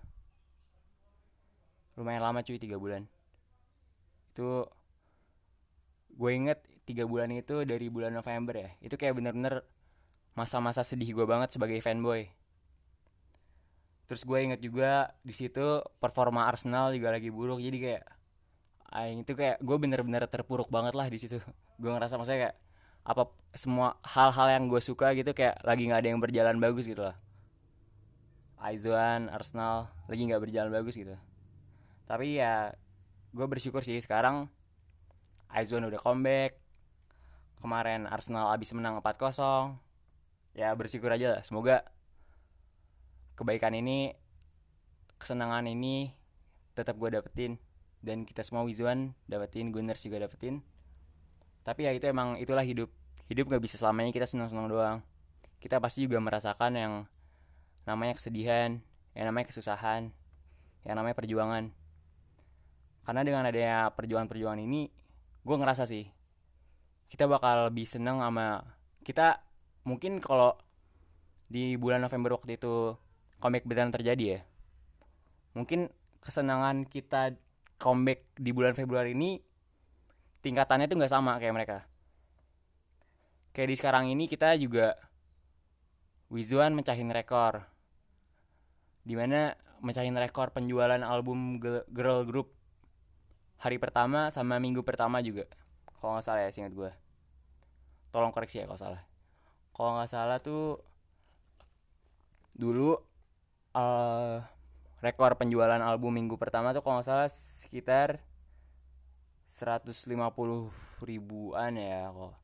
Lumayan 1.96 2.22
lama 2.22 2.44
cuy 2.44 2.60
tiga 2.60 2.76
bulan. 2.76 3.08
Itu 4.36 4.68
gue 6.14 6.30
inget 6.36 6.60
tiga 6.84 7.08
bulan 7.08 7.32
itu 7.32 7.64
dari 7.64 7.88
bulan 7.88 8.12
November 8.12 8.54
ya. 8.54 8.70
Itu 8.84 9.00
kayak 9.00 9.16
bener-bener 9.16 9.64
masa-masa 10.36 10.84
sedih 10.84 11.16
gue 11.16 11.26
banget 11.26 11.56
sebagai 11.56 11.80
fanboy. 11.80 12.28
Terus 14.06 14.22
gue 14.28 14.38
inget 14.44 14.60
juga 14.60 15.16
di 15.24 15.32
situ 15.32 15.82
performa 15.98 16.46
Arsenal 16.46 16.92
juga 16.92 17.16
lagi 17.16 17.32
buruk 17.32 17.58
jadi 17.64 17.78
kayak 17.80 18.17
Aing 18.88 19.20
itu 19.20 19.36
kayak 19.36 19.60
gue 19.60 19.76
bener-bener 19.76 20.24
terpuruk 20.24 20.72
banget 20.72 20.96
lah 20.96 21.06
di 21.12 21.20
situ. 21.20 21.36
Gue 21.82 21.92
ngerasa 21.92 22.16
maksudnya 22.16 22.48
kayak 22.48 22.56
apa 23.08 23.22
semua 23.56 23.96
hal-hal 24.04 24.48
yang 24.52 24.64
gue 24.68 24.80
suka 24.84 25.16
gitu 25.16 25.32
kayak 25.32 25.64
lagi 25.64 25.88
nggak 25.88 26.00
ada 26.04 26.08
yang 26.12 26.20
berjalan 26.20 26.56
bagus 26.60 26.84
gitu 26.84 27.04
lah. 27.04 27.16
Aizuan 28.58 29.32
Arsenal 29.32 29.88
lagi 30.10 30.28
nggak 30.28 30.42
berjalan 30.42 30.72
bagus 30.72 30.96
gitu. 30.96 31.16
Tapi 32.08 32.40
ya 32.40 32.72
gue 33.32 33.46
bersyukur 33.46 33.84
sih 33.84 34.00
sekarang 34.00 34.48
Aizuan 35.52 35.84
udah 35.84 36.00
comeback. 36.00 36.56
Kemarin 37.60 38.08
Arsenal 38.08 38.52
abis 38.54 38.72
menang 38.72 39.00
4-0 39.00 39.76
ya 40.56 40.72
bersyukur 40.74 41.12
aja 41.12 41.38
lah. 41.38 41.42
Semoga 41.44 41.84
kebaikan 43.38 43.76
ini 43.76 44.16
kesenangan 45.20 45.66
ini 45.70 46.10
tetap 46.74 46.96
gue 46.96 47.10
dapetin 47.14 47.58
dan 48.04 48.22
kita 48.24 48.46
semua 48.46 48.62
Wizuan 48.64 49.14
dapetin 49.26 49.74
Gunners 49.74 50.02
juga 50.02 50.22
dapetin. 50.22 50.62
Tapi 51.66 51.84
ya 51.86 51.92
itu 51.92 52.06
emang 52.08 52.38
itulah 52.40 52.62
hidup. 52.64 52.88
Hidup 53.28 53.52
gak 53.52 53.60
bisa 53.60 53.76
selamanya 53.76 54.08
kita 54.14 54.24
senang-senang 54.24 54.72
doang. 54.72 54.98
Kita 55.60 55.82
pasti 55.82 56.06
juga 56.06 56.16
merasakan 56.22 56.72
yang 56.78 56.92
namanya 57.88 58.20
kesedihan 58.20 58.84
yang 59.16 59.32
namanya 59.32 59.48
kesusahan 59.48 60.12
yang 60.84 60.94
namanya 60.94 61.16
perjuangan. 61.16 61.72
Karena 63.08 63.20
dengan 63.24 63.48
adanya 63.48 63.88
perjuangan-perjuangan 63.96 64.60
ini 64.60 64.92
gue 65.42 65.56
ngerasa 65.56 65.88
sih 65.88 66.04
kita 67.08 67.24
bakal 67.24 67.72
lebih 67.72 67.88
seneng 67.88 68.20
sama 68.20 68.60
kita 69.00 69.40
mungkin 69.88 70.20
kalau 70.20 70.52
di 71.48 71.80
bulan 71.80 72.04
November 72.04 72.36
waktu 72.36 72.60
itu 72.60 72.92
comeback 73.40 73.64
beneran 73.64 73.88
terjadi 73.88 74.24
ya. 74.36 74.40
Mungkin 75.56 75.88
kesenangan 76.20 76.84
kita 76.84 77.32
comeback 77.78 78.26
di 78.34 78.50
bulan 78.50 78.74
Februari 78.74 79.14
ini 79.14 79.38
tingkatannya 80.42 80.90
tuh 80.90 80.96
nggak 80.98 81.12
sama 81.14 81.38
kayak 81.38 81.54
mereka. 81.54 81.78
Kayak 83.54 83.68
di 83.72 83.76
sekarang 83.78 84.04
ini 84.10 84.26
kita 84.26 84.54
juga 84.58 84.94
Wizuan 86.28 86.76
mencahin 86.76 87.08
rekor. 87.08 87.64
Di 89.00 89.16
mana 89.16 89.56
mencahin 89.80 90.12
rekor 90.18 90.52
penjualan 90.52 91.00
album 91.00 91.56
girl 91.88 92.28
group 92.28 92.52
hari 93.58 93.80
pertama 93.80 94.28
sama 94.28 94.60
minggu 94.60 94.84
pertama 94.84 95.24
juga. 95.24 95.48
Kalau 95.98 96.18
nggak 96.18 96.26
salah 96.26 96.42
ya 96.44 96.52
singkat 96.52 96.74
gue 96.76 96.90
tolong 98.12 98.32
koreksi 98.32 98.62
ya 98.62 98.66
kalau 98.68 98.80
salah. 98.80 99.02
Kalau 99.72 99.90
nggak 99.96 100.10
salah 100.10 100.38
tuh 100.42 100.82
dulu 102.58 102.98
uh, 103.78 104.42
rekor 104.98 105.38
penjualan 105.38 105.78
album 105.78 106.18
minggu 106.18 106.34
pertama 106.34 106.74
tuh 106.74 106.82
kalau 106.82 106.98
nggak 106.98 107.06
salah 107.06 107.30
sekitar 107.30 108.18
150 109.46 110.04
ribuan 111.06 111.72
ya 111.78 112.10
kok 112.10 112.34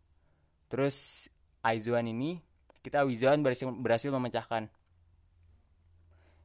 terus 0.70 1.28
Aizuan 1.64 2.04
ini 2.04 2.44
kita 2.84 3.00
Wizuan 3.08 3.40
berhasil, 3.40 3.64
berhasil 3.72 4.12
memecahkan. 4.12 4.68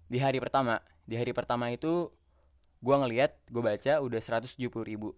Di 0.07 0.23
hari 0.23 0.39
pertama 0.39 0.79
di 1.03 1.19
hari 1.19 1.35
pertama 1.35 1.67
itu 1.67 2.07
gue 2.79 2.95
ngeliat 2.95 3.35
gue 3.51 3.59
baca 3.59 3.99
udah 3.99 4.21
170 4.23 4.55
ribu. 4.87 5.11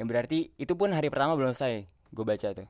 Yang 0.00 0.06
berarti 0.08 0.38
itu 0.56 0.72
pun 0.72 0.88
hari 0.96 1.12
pertama 1.12 1.36
belum 1.36 1.52
selesai 1.52 1.84
gue 1.84 2.24
baca 2.24 2.48
tuh. 2.56 2.68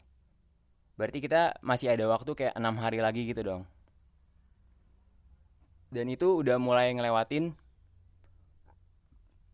Berarti 0.98 1.22
kita 1.22 1.54
masih 1.62 1.94
ada 1.94 2.10
waktu 2.10 2.34
kayak 2.34 2.58
enam 2.58 2.74
hari 2.82 2.98
lagi 2.98 3.30
gitu 3.30 3.46
dong 3.46 3.62
dan 5.94 6.10
itu 6.10 6.42
udah 6.42 6.58
mulai 6.58 6.90
ngelewatin 6.90 7.54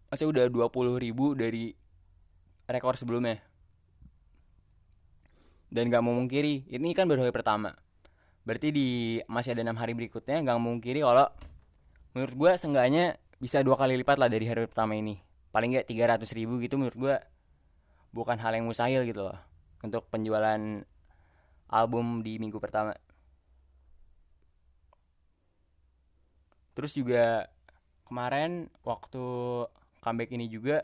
masih 0.09 0.32
udah 0.32 0.49
20 0.49 0.97
ribu 0.97 1.37
dari 1.37 1.76
rekor 2.64 2.97
sebelumnya. 2.97 3.44
Dan 5.70 5.87
gak 5.92 6.02
mau 6.02 6.16
mungkiri 6.16 6.66
ini 6.73 6.97
kan 6.97 7.06
baru 7.06 7.28
hari 7.28 7.37
pertama. 7.37 7.76
Berarti 8.42 8.73
di 8.73 8.88
masih 9.28 9.54
ada 9.54 9.62
enam 9.62 9.78
hari 9.78 9.92
berikutnya 9.94 10.40
gak 10.40 10.56
mau 10.56 10.73
mungkiri 10.73 11.04
kalau 11.04 11.28
menurut 12.16 12.35
gue 12.35 12.50
seenggaknya 12.56 13.20
bisa 13.38 13.61
dua 13.62 13.78
kali 13.78 14.00
lipat 14.00 14.16
lah 14.18 14.26
dari 14.32 14.49
hari 14.49 14.64
pertama 14.64 14.97
ini. 14.97 15.20
Paling 15.52 15.76
nggak 15.76 15.87
300 15.92 16.26
ribu 16.35 16.59
gitu 16.59 16.80
menurut 16.80 16.97
gue 16.97 17.14
bukan 18.11 18.40
hal 18.40 18.56
yang 18.56 18.66
mustahil 18.66 19.06
gitu 19.06 19.28
loh 19.28 19.38
untuk 19.85 20.09
penjualan 20.11 20.59
album 21.70 22.26
di 22.26 22.42
minggu 22.42 22.59
pertama 22.59 22.94
terus 26.81 26.97
juga 26.97 27.45
kemarin 28.09 28.73
waktu 28.89 29.21
comeback 30.01 30.33
ini 30.33 30.49
juga 30.49 30.81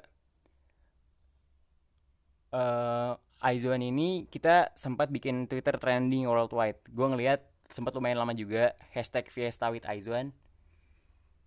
uh, 2.53 3.17
Aizuan 3.41 3.81
ini 3.81 4.29
kita 4.29 4.77
sempat 4.77 5.09
bikin 5.09 5.49
Twitter 5.49 5.73
trending 5.81 6.29
worldwide. 6.29 6.85
Gue 6.93 7.09
ngeliat 7.09 7.41
sempat 7.73 7.97
lumayan 7.97 8.21
lama 8.21 8.37
juga 8.37 8.77
hashtag 8.93 9.33
Fiesta 9.33 9.73
with 9.73 9.89
Aizuan. 9.89 10.37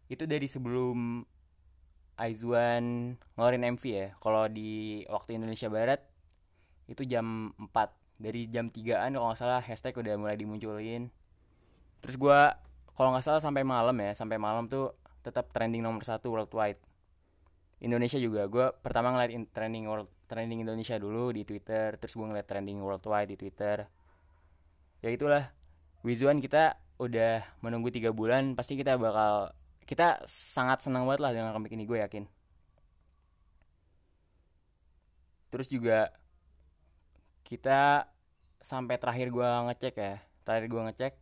Itu 0.10 0.25
dari 0.25 0.50
sebelum 0.50 1.22
Aizuan 2.18 3.13
ngeluarin 3.38 3.77
MV 3.77 3.84
ya 3.86 4.08
kalau 4.18 4.50
di 4.50 5.06
waktu 5.13 5.38
Indonesia 5.38 5.70
Barat 5.70 6.01
itu 6.89 7.06
jam 7.06 7.53
4 7.53 7.70
dari 8.18 8.50
jam 8.50 8.65
3an 8.65 9.13
kalau 9.13 9.29
nggak 9.29 9.39
salah 9.46 9.62
hashtag 9.62 9.94
udah 9.94 10.18
mulai 10.18 10.41
dimunculin. 10.41 11.13
Terus 12.01 12.18
gue 12.18 12.41
kalau 13.00 13.15
nggak 13.15 13.24
salah 13.24 13.39
sampai 13.39 13.63
malam 13.63 13.96
ya 13.96 14.12
sampai 14.12 14.36
malam 14.36 14.68
tuh 14.68 14.91
tetap 15.24 15.56
trending 15.56 15.79
nomor 15.79 16.03
satu 16.03 16.36
worldwide. 16.36 16.84
Indonesia 17.79 18.20
juga. 18.20 18.44
Gue 18.51 18.75
pertama 18.84 19.15
ngeliat 19.15 19.32
trending 19.56 19.88
world 19.88 20.12
trending 20.27 20.68
Indonesia 20.68 21.00
dulu 21.00 21.32
di 21.32 21.48
Twitter 21.48 21.96
terus 21.96 22.12
gue 22.12 22.27
ngeliat 22.27 22.44
trending 22.44 22.84
worldwide 22.84 23.32
di 23.32 23.39
Twitter. 23.39 23.88
Ya 25.00 25.15
itulah. 25.15 25.56
Wizuan 26.03 26.44
kita 26.44 26.75
udah 27.00 27.39
menunggu 27.63 27.88
tiga 27.88 28.12
bulan 28.12 28.60
pasti 28.60 28.75
kita 28.75 29.00
bakal 29.00 29.56
kita 29.88 30.20
sangat 30.27 30.84
senang 30.84 31.08
banget 31.08 31.24
lah 31.24 31.32
dengan 31.32 31.56
comeback 31.56 31.79
ini 31.79 31.88
gue 31.88 32.03
yakin. 32.03 32.27
Terus 35.48 35.72
juga 35.72 36.12
kita 37.48 38.12
sampai 38.60 39.00
terakhir 39.00 39.32
gue 39.32 39.50
ngecek 39.72 39.96
ya 39.96 40.20
terakhir 40.44 40.68
gue 40.68 40.82
ngecek 40.91 41.13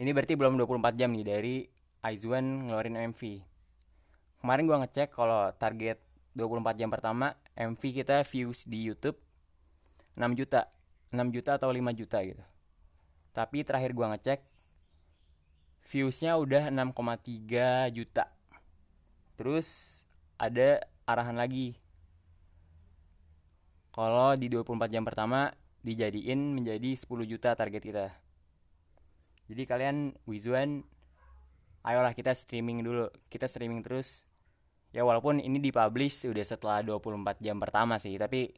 ini 0.00 0.10
berarti 0.16 0.34
belum 0.34 0.56
24 0.56 0.96
jam 0.96 1.12
nih 1.12 1.26
dari 1.28 1.56
Aizuan 2.00 2.66
ngeluarin 2.66 2.96
MV 3.12 3.20
kemarin 4.40 4.64
gue 4.64 4.76
ngecek 4.80 5.12
kalau 5.12 5.52
target 5.60 6.00
24 6.32 6.80
jam 6.80 6.88
pertama 6.88 7.36
MV 7.52 7.80
kita 7.80 8.24
views 8.24 8.64
di 8.64 8.88
YouTube 8.88 9.20
6 10.16 10.24
juta 10.32 10.72
6 11.10 11.34
juta 11.34 11.58
atau 11.58 11.74
5 11.74 11.90
juta 11.90 12.22
gitu. 12.22 12.44
Tapi 13.34 13.66
terakhir 13.66 13.90
gue 13.94 14.06
ngecek 14.14 14.40
viewsnya 15.90 16.38
udah 16.38 16.70
6,3 16.70 17.90
juta. 17.90 18.30
Terus 19.34 19.68
ada 20.38 20.86
arahan 21.02 21.34
lagi. 21.34 21.74
Kalau 23.90 24.38
di 24.38 24.46
24 24.46 24.86
jam 24.86 25.02
pertama 25.02 25.50
dijadiin 25.82 26.54
menjadi 26.54 26.94
10 26.94 27.26
juta 27.26 27.58
target 27.58 27.82
kita 27.82 28.06
jadi 29.50 29.66
kalian 29.66 30.14
Wizuan 30.30 30.86
ayolah 31.82 32.14
kita 32.14 32.30
streaming 32.38 32.86
dulu. 32.86 33.10
Kita 33.26 33.50
streaming 33.50 33.82
terus. 33.82 34.22
Ya 34.94 35.02
walaupun 35.02 35.42
ini 35.42 35.58
dipublish 35.58 36.22
udah 36.30 36.46
setelah 36.46 36.86
24 36.86 37.42
jam 37.42 37.58
pertama 37.58 37.98
sih 37.98 38.14
tapi 38.14 38.50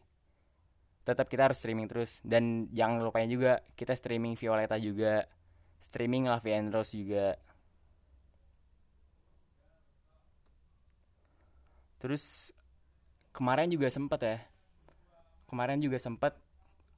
tetap 1.04 1.32
kita 1.32 1.48
harus 1.48 1.56
streaming 1.56 1.88
terus. 1.88 2.20
Dan 2.20 2.68
jangan 2.76 3.00
lupain 3.00 3.24
juga 3.24 3.64
kita 3.72 3.96
streaming 3.96 4.36
Violeta 4.36 4.76
juga. 4.76 5.24
Streaming 5.80 6.28
Lavi 6.28 6.52
and 6.52 6.68
Rose 6.68 6.92
juga. 6.92 7.40
Terus 12.04 12.52
kemarin 13.32 13.72
juga 13.72 13.88
sempet 13.88 14.20
ya. 14.20 14.38
Kemarin 15.48 15.80
juga 15.80 15.96
sempet 15.96 16.36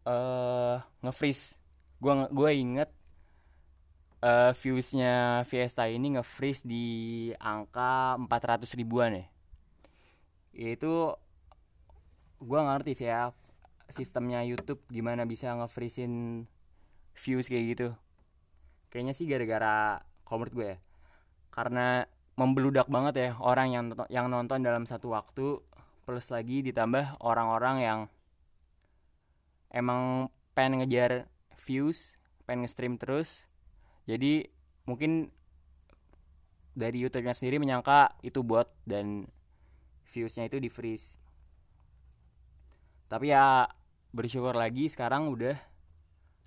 uh, 0.03 0.83
nge-freeze. 0.99 1.63
Gue 2.03 2.27
gue 2.35 2.51
inget 2.59 2.91
uh, 4.25 4.57
viewsnya 4.57 5.45
Fiesta 5.45 5.85
ini 5.85 6.17
nge-freeze 6.17 6.65
di 6.65 6.87
angka 7.37 8.17
400 8.17 8.65
ribuan 8.81 9.21
ya. 9.21 9.27
Itu 10.57 11.13
gue 12.41 12.61
ngerti 12.61 12.97
sih 12.97 13.09
ya 13.13 13.37
sistemnya 13.93 14.41
YouTube 14.49 14.81
gimana 14.89 15.29
bisa 15.29 15.53
nge-freezein 15.53 16.49
views 17.13 17.53
kayak 17.53 17.65
gitu. 17.77 17.89
Kayaknya 18.89 19.13
sih 19.13 19.29
gara-gara 19.29 20.01
menurut 20.35 20.53
gue 20.55 20.67
ya 20.75 20.79
karena 21.55 22.03
membeludak 22.35 22.91
banget 22.91 23.15
ya 23.15 23.31
orang 23.39 23.69
yang 23.71 23.85
yang 24.11 24.27
nonton 24.27 24.67
dalam 24.67 24.83
satu 24.83 25.15
waktu 25.15 25.63
plus 26.03 26.35
lagi 26.35 26.67
ditambah 26.67 27.23
orang-orang 27.23 27.77
yang 27.79 28.01
emang 29.71 30.27
pengen 30.59 30.83
ngejar 30.83 31.31
views 31.55 32.19
pengen 32.43 32.67
nge-stream 32.67 32.99
terus 32.99 33.47
jadi 34.05 34.49
mungkin 34.85 35.33
dari 36.75 37.01
YouTube-nya 37.07 37.33
sendiri 37.33 37.63
menyangka 37.63 38.19
itu 38.21 38.43
bot 38.43 38.69
dan 38.85 39.31
viewsnya 40.11 40.51
itu 40.51 40.59
di 40.59 40.69
freeze. 40.69 41.23
Tapi 43.09 43.31
ya 43.31 43.71
bersyukur 44.11 44.53
lagi 44.59 44.91
sekarang 44.91 45.31
udah 45.31 45.55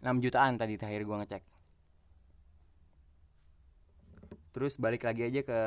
6 0.03 0.23
jutaan 0.23 0.59
tadi 0.59 0.75
terakhir 0.75 1.07
gue 1.07 1.17
ngecek. 1.17 1.43
Terus 4.53 4.77
balik 4.77 5.07
lagi 5.07 5.21
aja 5.25 5.41
ke 5.41 5.59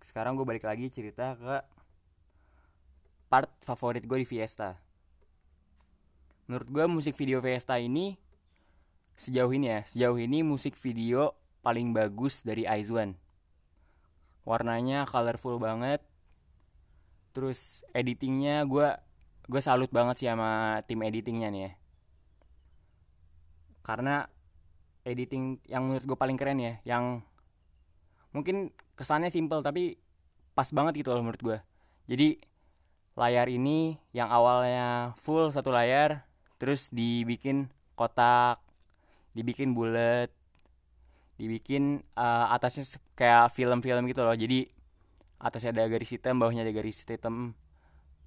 sekarang 0.00 0.36
gue 0.36 0.44
balik 0.44 0.64
lagi 0.64 0.88
cerita 0.88 1.36
ke 1.36 1.56
part 3.30 3.50
favorit 3.62 4.02
gue 4.04 4.18
di 4.20 4.26
Fiesta. 4.26 4.76
Menurut 6.50 6.68
gue 6.68 6.84
musik 6.90 7.14
video 7.14 7.38
Fiesta 7.38 7.78
ini 7.78 8.18
sejauh 9.20 9.52
ini 9.52 9.68
ya 9.68 9.80
sejauh 9.84 10.16
ini 10.16 10.40
musik 10.40 10.72
video 10.80 11.36
paling 11.60 11.92
bagus 11.92 12.40
dari 12.40 12.64
Aizwan. 12.64 13.20
Warnanya 14.48 15.04
colorful 15.04 15.60
banget. 15.60 16.00
Terus 17.36 17.84
editingnya 17.92 18.64
gue 18.64 18.96
gue 19.44 19.60
salut 19.60 19.92
banget 19.92 20.24
sih 20.24 20.28
sama 20.32 20.80
tim 20.88 21.04
editingnya 21.04 21.52
nih 21.52 21.62
ya. 21.68 21.72
Karena 23.84 24.24
editing 25.04 25.60
yang 25.68 25.84
menurut 25.84 26.04
gue 26.08 26.18
paling 26.18 26.40
keren 26.40 26.60
ya 26.60 26.80
yang 26.88 27.20
mungkin 28.32 28.70
kesannya 28.94 29.32
simple 29.32 29.60
tapi 29.64 29.98
pas 30.52 30.68
banget 30.70 31.02
gitu 31.02 31.10
loh 31.10 31.24
menurut 31.24 31.42
gue 31.42 31.58
jadi 32.06 32.36
layar 33.16 33.50
ini 33.50 33.98
yang 34.14 34.30
awalnya 34.30 35.16
full 35.18 35.50
satu 35.50 35.74
layar 35.74 36.28
terus 36.60 36.92
dibikin 36.92 37.72
kotak 37.96 38.62
dibikin 39.34 39.72
bulat 39.72 40.30
dibikin 41.40 42.04
uh, 42.20 42.52
atasnya 42.52 43.00
kayak 43.16 43.48
film-film 43.56 44.04
gitu 44.04 44.20
loh. 44.20 44.36
Jadi 44.36 44.68
atasnya 45.40 45.72
ada 45.72 45.88
garis 45.88 46.12
hitam 46.12 46.36
bawahnya 46.36 46.68
ada 46.68 46.74
garis 46.76 47.00
hitam. 47.00 47.56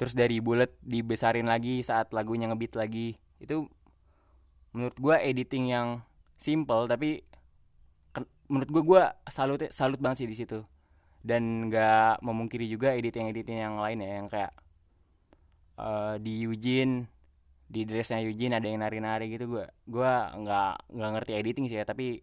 Terus 0.02 0.18
dari 0.18 0.42
bulat 0.42 0.74
dibesarin 0.82 1.46
lagi 1.46 1.86
saat 1.86 2.10
lagunya 2.10 2.50
ngebit 2.50 2.74
lagi. 2.74 3.14
Itu 3.38 3.70
menurut 4.74 4.98
gue 4.98 5.16
editing 5.22 5.70
yang 5.70 6.02
simple 6.42 6.90
tapi 6.90 7.22
menurut 8.50 8.70
gue 8.74 8.84
gue 8.84 9.04
salut 9.30 9.62
salut 9.70 10.02
banget 10.02 10.26
sih 10.26 10.30
di 10.34 10.38
situ. 10.38 10.66
Dan 11.22 11.70
nggak 11.70 12.26
memungkiri 12.26 12.66
juga 12.66 12.98
editing 12.98 13.30
editing 13.30 13.62
yang 13.62 13.78
lain 13.78 14.02
ya 14.02 14.10
yang 14.20 14.28
kayak 14.28 14.52
uh, 15.78 16.18
di 16.18 16.50
Eugene 16.50 17.13
di 17.68 17.88
dressnya 17.88 18.22
Eugene 18.22 18.60
ada 18.60 18.68
yang 18.70 18.84
nari-nari 18.84 19.34
gitu 19.34 19.50
gue 19.50 19.66
gue 19.90 20.12
nggak 20.44 20.94
nggak 20.94 21.10
ngerti 21.18 21.32
editing 21.34 21.66
sih 21.72 21.80
ya 21.82 21.86
tapi 21.88 22.22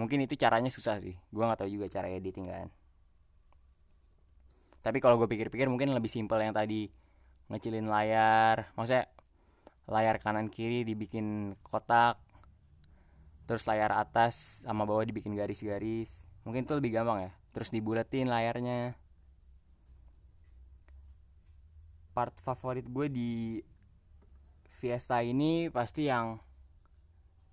mungkin 0.00 0.24
itu 0.24 0.32
caranya 0.40 0.72
susah 0.72 0.96
sih. 1.04 1.12
Gue 1.28 1.44
nggak 1.44 1.60
tahu 1.60 1.68
juga 1.68 1.92
cara 1.92 2.08
editing 2.08 2.48
kan. 2.48 2.68
Tapi 4.80 4.96
kalau 5.04 5.20
gue 5.20 5.28
pikir-pikir 5.28 5.68
mungkin 5.68 5.92
lebih 5.92 6.08
simpel 6.08 6.40
yang 6.40 6.56
tadi 6.56 6.88
ngecilin 7.52 7.84
layar 7.84 8.72
maksudnya 8.78 9.10
layar 9.90 10.22
kanan 10.22 10.46
kiri 10.46 10.86
dibikin 10.86 11.58
kotak 11.66 12.14
terus 13.50 13.66
layar 13.66 13.90
atas 13.90 14.62
sama 14.62 14.88
bawah 14.88 15.04
dibikin 15.04 15.36
garis-garis. 15.36 16.24
Mungkin 16.48 16.64
itu 16.64 16.72
lebih 16.72 16.96
gampang 16.96 17.28
ya 17.28 17.32
terus 17.52 17.68
dibuletin 17.68 18.32
layarnya. 18.32 18.96
Part 22.16 22.40
favorit 22.40 22.88
gue 22.88 23.06
di 23.12 23.60
Fiesta 24.80 25.20
ini 25.20 25.68
pasti 25.68 26.08
yang 26.08 26.40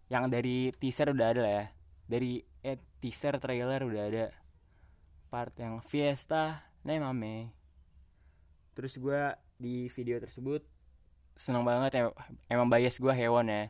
yang 0.07 0.31
dari 0.31 0.71
teaser 0.71 1.11
udah 1.11 1.27
ada 1.35 1.41
lah 1.43 1.53
ya. 1.59 1.65
Dari 2.07 2.39
eh, 2.63 2.79
teaser 3.03 3.35
trailer 3.43 3.83
udah 3.83 4.03
ada. 4.07 4.25
Part 5.27 5.59
yang 5.59 5.83
Fiesta 5.83 6.63
mame. 6.87 7.51
Terus 8.71 8.95
gue 8.95 9.35
di 9.59 9.91
video 9.91 10.23
tersebut 10.23 10.63
seneng 11.35 11.67
banget 11.67 11.91
ya 11.99 12.03
emang 12.47 12.71
bias 12.71 12.95
gue 12.95 13.11
hewan 13.11 13.51
ya. 13.51 13.67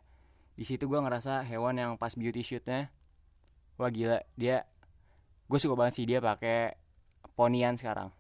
Di 0.54 0.62
situ 0.62 0.86
gue 0.86 1.00
ngerasa 1.02 1.42
hewan 1.42 1.82
yang 1.82 1.92
pas 1.98 2.14
beauty 2.14 2.46
shootnya 2.46 2.94
wah 3.78 3.94
gila 3.94 4.22
dia 4.34 4.66
gue 5.46 5.60
suka 5.62 5.78
banget 5.78 6.02
sih 6.02 6.06
dia 6.06 6.22
pakai 6.22 6.78
ponian 7.34 7.74
sekarang. 7.74 8.14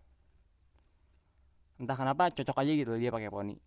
Entah 1.77 1.93
kenapa 1.93 2.33
cocok 2.33 2.57
aja 2.57 2.71
gitu 2.73 2.97
dia 2.97 3.13
pakai 3.13 3.29
poni. 3.29 3.61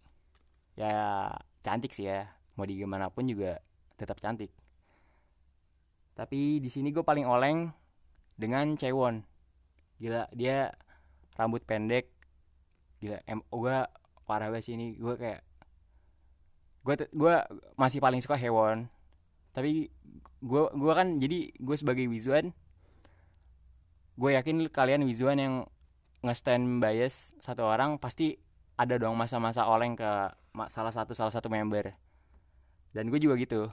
Ya 0.74 1.30
cantik 1.60 1.92
sih 1.92 2.08
ya. 2.08 2.28
Mau 2.56 2.68
di 2.68 2.76
gimana 2.76 3.08
pun 3.08 3.24
juga 3.28 3.60
tetap 3.96 4.20
cantik. 4.20 4.52
Tapi 6.16 6.60
di 6.60 6.68
sini 6.68 6.92
gue 6.92 7.04
paling 7.04 7.24
oleng 7.24 7.72
dengan 8.36 8.76
Cewon. 8.76 9.24
Gila 10.00 10.28
dia 10.36 10.72
rambut 11.36 11.64
pendek. 11.64 12.12
Gila 13.00 13.20
em 13.24 13.40
gue 13.44 13.76
parah 14.28 14.48
banget 14.52 14.68
sih 14.68 14.74
ini. 14.76 14.96
Gue 14.96 15.16
kayak 15.16 15.40
gue 16.80 16.94
gue 17.12 17.34
masih 17.76 18.00
paling 18.00 18.20
suka 18.20 18.36
Hewon. 18.36 18.88
Tapi 19.56 19.88
gue 20.40 20.62
gue 20.72 20.92
kan 20.96 21.20
jadi 21.20 21.52
gue 21.60 21.76
sebagai 21.76 22.08
Wizuan 22.08 22.56
gue 24.20 24.36
yakin 24.36 24.68
kalian 24.68 25.04
Wizuan 25.08 25.40
yang 25.40 25.54
nge-stand 26.20 26.84
bias 26.84 27.32
satu 27.40 27.64
orang 27.64 27.96
pasti 27.96 28.36
ada 28.76 29.00
dong 29.00 29.16
masa-masa 29.16 29.64
oleng 29.64 29.96
ke 29.96 30.12
salah 30.68 30.92
satu 30.94 31.12
salah 31.14 31.32
satu 31.32 31.48
member. 31.50 31.94
Dan 32.90 33.08
gue 33.08 33.20
juga 33.22 33.38
gitu. 33.38 33.70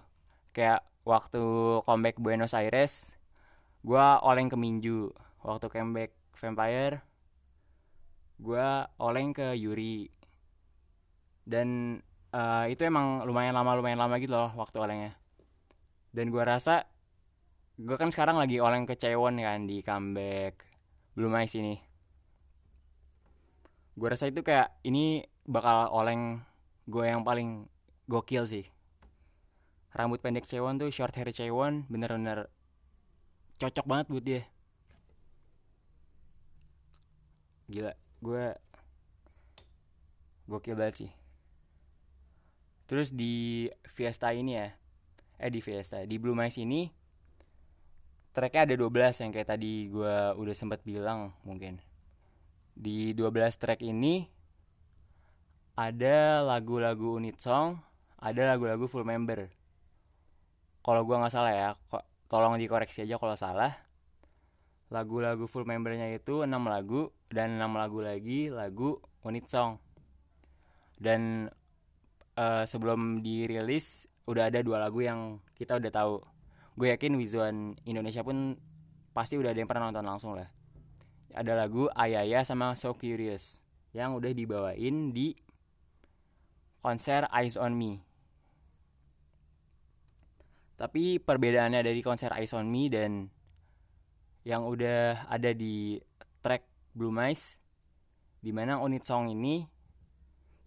Kayak 0.54 0.86
waktu 1.08 1.42
comeback 1.86 2.18
Buenos 2.22 2.54
Aires 2.54 3.18
gue 3.82 4.06
oleng 4.22 4.50
ke 4.50 4.58
Minju. 4.58 5.10
Waktu 5.42 5.70
comeback 5.70 6.12
Vampire 6.38 7.02
gue 8.38 8.68
oleng 9.02 9.34
ke 9.34 9.58
Yuri. 9.58 10.10
Dan 11.48 12.00
uh, 12.36 12.66
itu 12.70 12.86
emang 12.86 13.26
lumayan 13.26 13.56
lama 13.56 13.78
lumayan 13.78 13.98
lama 13.98 14.22
gitu 14.22 14.38
loh 14.38 14.54
waktu 14.54 14.78
olengnya. 14.78 15.13
Dan 16.13 16.30
gue 16.30 16.44
rasa 16.44 16.86
gue 17.78 17.94
kan 17.94 18.10
sekarang 18.10 18.42
lagi 18.42 18.58
oleng 18.58 18.90
ke 18.90 18.98
Cewon 18.98 19.38
kan 19.38 19.70
di 19.70 19.86
comeback 19.86 20.66
belum 21.18 21.34
Ice 21.42 21.58
ini. 21.58 21.76
Gue 23.98 24.08
rasa 24.13 24.30
itu 24.30 24.46
kayak 24.46 24.78
ini 24.86 25.26
bakal 25.50 25.90
oleng 25.90 26.46
gue 26.88 27.04
yang 27.04 27.21
paling 27.21 27.67
gokil 28.08 28.47
sih. 28.47 28.65
Rambut 29.91 30.23
pendek 30.23 30.47
cewon 30.47 30.80
tuh 30.80 30.88
short 30.88 31.12
hair 31.19 31.28
cewon 31.36 31.84
bener-bener 31.91 32.47
cocok 33.60 33.86
banget 33.86 34.06
buat 34.08 34.23
dia. 34.23 34.43
Gila 37.67 37.93
gue 38.23 38.45
gokil 40.47 40.80
banget 40.80 40.95
sih. 41.06 41.12
Terus 42.88 43.12
di 43.12 43.67
Fiesta 43.84 44.32
ini 44.32 44.56
ya 44.56 44.71
eh 45.38 45.52
di 45.52 45.62
Fiesta 45.62 46.02
di 46.08 46.17
Blue 46.17 46.34
Mice 46.34 46.63
ini 46.63 46.89
tracknya 48.32 48.69
ada 48.69 48.76
12 48.80 49.21
yang 49.28 49.32
kayak 49.36 49.50
tadi 49.54 49.91
gue 49.91 50.15
udah 50.39 50.56
sempat 50.56 50.80
bilang 50.88 51.36
mungkin. 51.43 51.84
Di 52.78 53.12
12 53.12 53.58
track 53.60 53.84
ini 53.84 54.37
ada 55.78 56.42
lagu-lagu 56.42 57.22
unit 57.22 57.38
song, 57.38 57.78
ada 58.18 58.50
lagu-lagu 58.50 58.90
full 58.90 59.06
member. 59.06 59.54
Kalau 60.82 61.06
gua 61.06 61.22
nggak 61.22 61.34
salah 61.34 61.54
ya, 61.54 61.70
kok 61.78 62.02
tolong 62.26 62.58
dikoreksi 62.58 63.06
aja 63.06 63.22
kalau 63.22 63.38
salah. 63.38 63.78
Lagu-lagu 64.90 65.46
full 65.46 65.68
membernya 65.68 66.08
itu 66.16 66.48
6 66.48 66.50
lagu 66.50 67.12
dan 67.28 67.60
6 67.60 67.76
lagu 67.76 68.00
lagi 68.00 68.48
lagu 68.48 68.98
unit 69.22 69.46
song. 69.46 69.84
Dan 70.96 71.52
uh, 72.40 72.63
sebelum 72.63 73.20
dirilis 73.20 74.08
udah 74.26 74.48
ada 74.48 74.63
dua 74.63 74.80
lagu 74.80 75.04
yang 75.04 75.44
kita 75.60 75.78
udah 75.78 75.92
tahu. 75.92 76.16
Gue 76.80 76.96
yakin 76.96 77.20
Wizuan 77.20 77.76
Indonesia 77.84 78.24
pun 78.24 78.56
pasti 79.12 79.36
udah 79.36 79.52
ada 79.52 79.60
yang 79.60 79.68
pernah 79.68 79.92
nonton 79.92 80.08
langsung 80.08 80.34
lah 80.40 80.48
ada 81.38 81.54
lagu 81.54 81.86
Ayaya 81.94 82.42
sama 82.42 82.74
So 82.74 82.98
Curious 82.98 83.62
yang 83.94 84.18
udah 84.18 84.34
dibawain 84.34 85.13
di 85.13 85.38
konser 86.88 87.28
Eyes 87.36 87.60
on 87.60 87.76
Me. 87.76 88.00
Tapi 90.80 91.19
perbedaannya 91.19 91.84
dari 91.84 92.00
konser 92.00 92.32
Eyes 92.32 92.56
on 92.56 92.71
Me 92.71 92.88
dan 92.88 93.28
yang 94.47 94.63
udah 94.63 95.28
ada 95.28 95.52
di 95.52 96.00
track 96.39 96.63
Blue 96.95 97.12
Mice 97.12 97.60
di 98.39 98.56
mana 98.56 98.80
unit 98.80 99.04
song 99.04 99.28
ini 99.28 99.67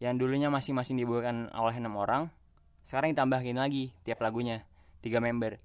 yang 0.04 0.20
dulunya 0.20 0.52
masing-masing 0.52 1.00
dibawakan 1.00 1.48
oleh 1.56 1.80
enam 1.80 1.96
orang 1.96 2.28
sekarang 2.84 3.16
ditambahin 3.16 3.56
lagi 3.56 3.96
tiap 4.04 4.20
lagunya 4.20 4.68
tiga 5.00 5.24
member 5.24 5.56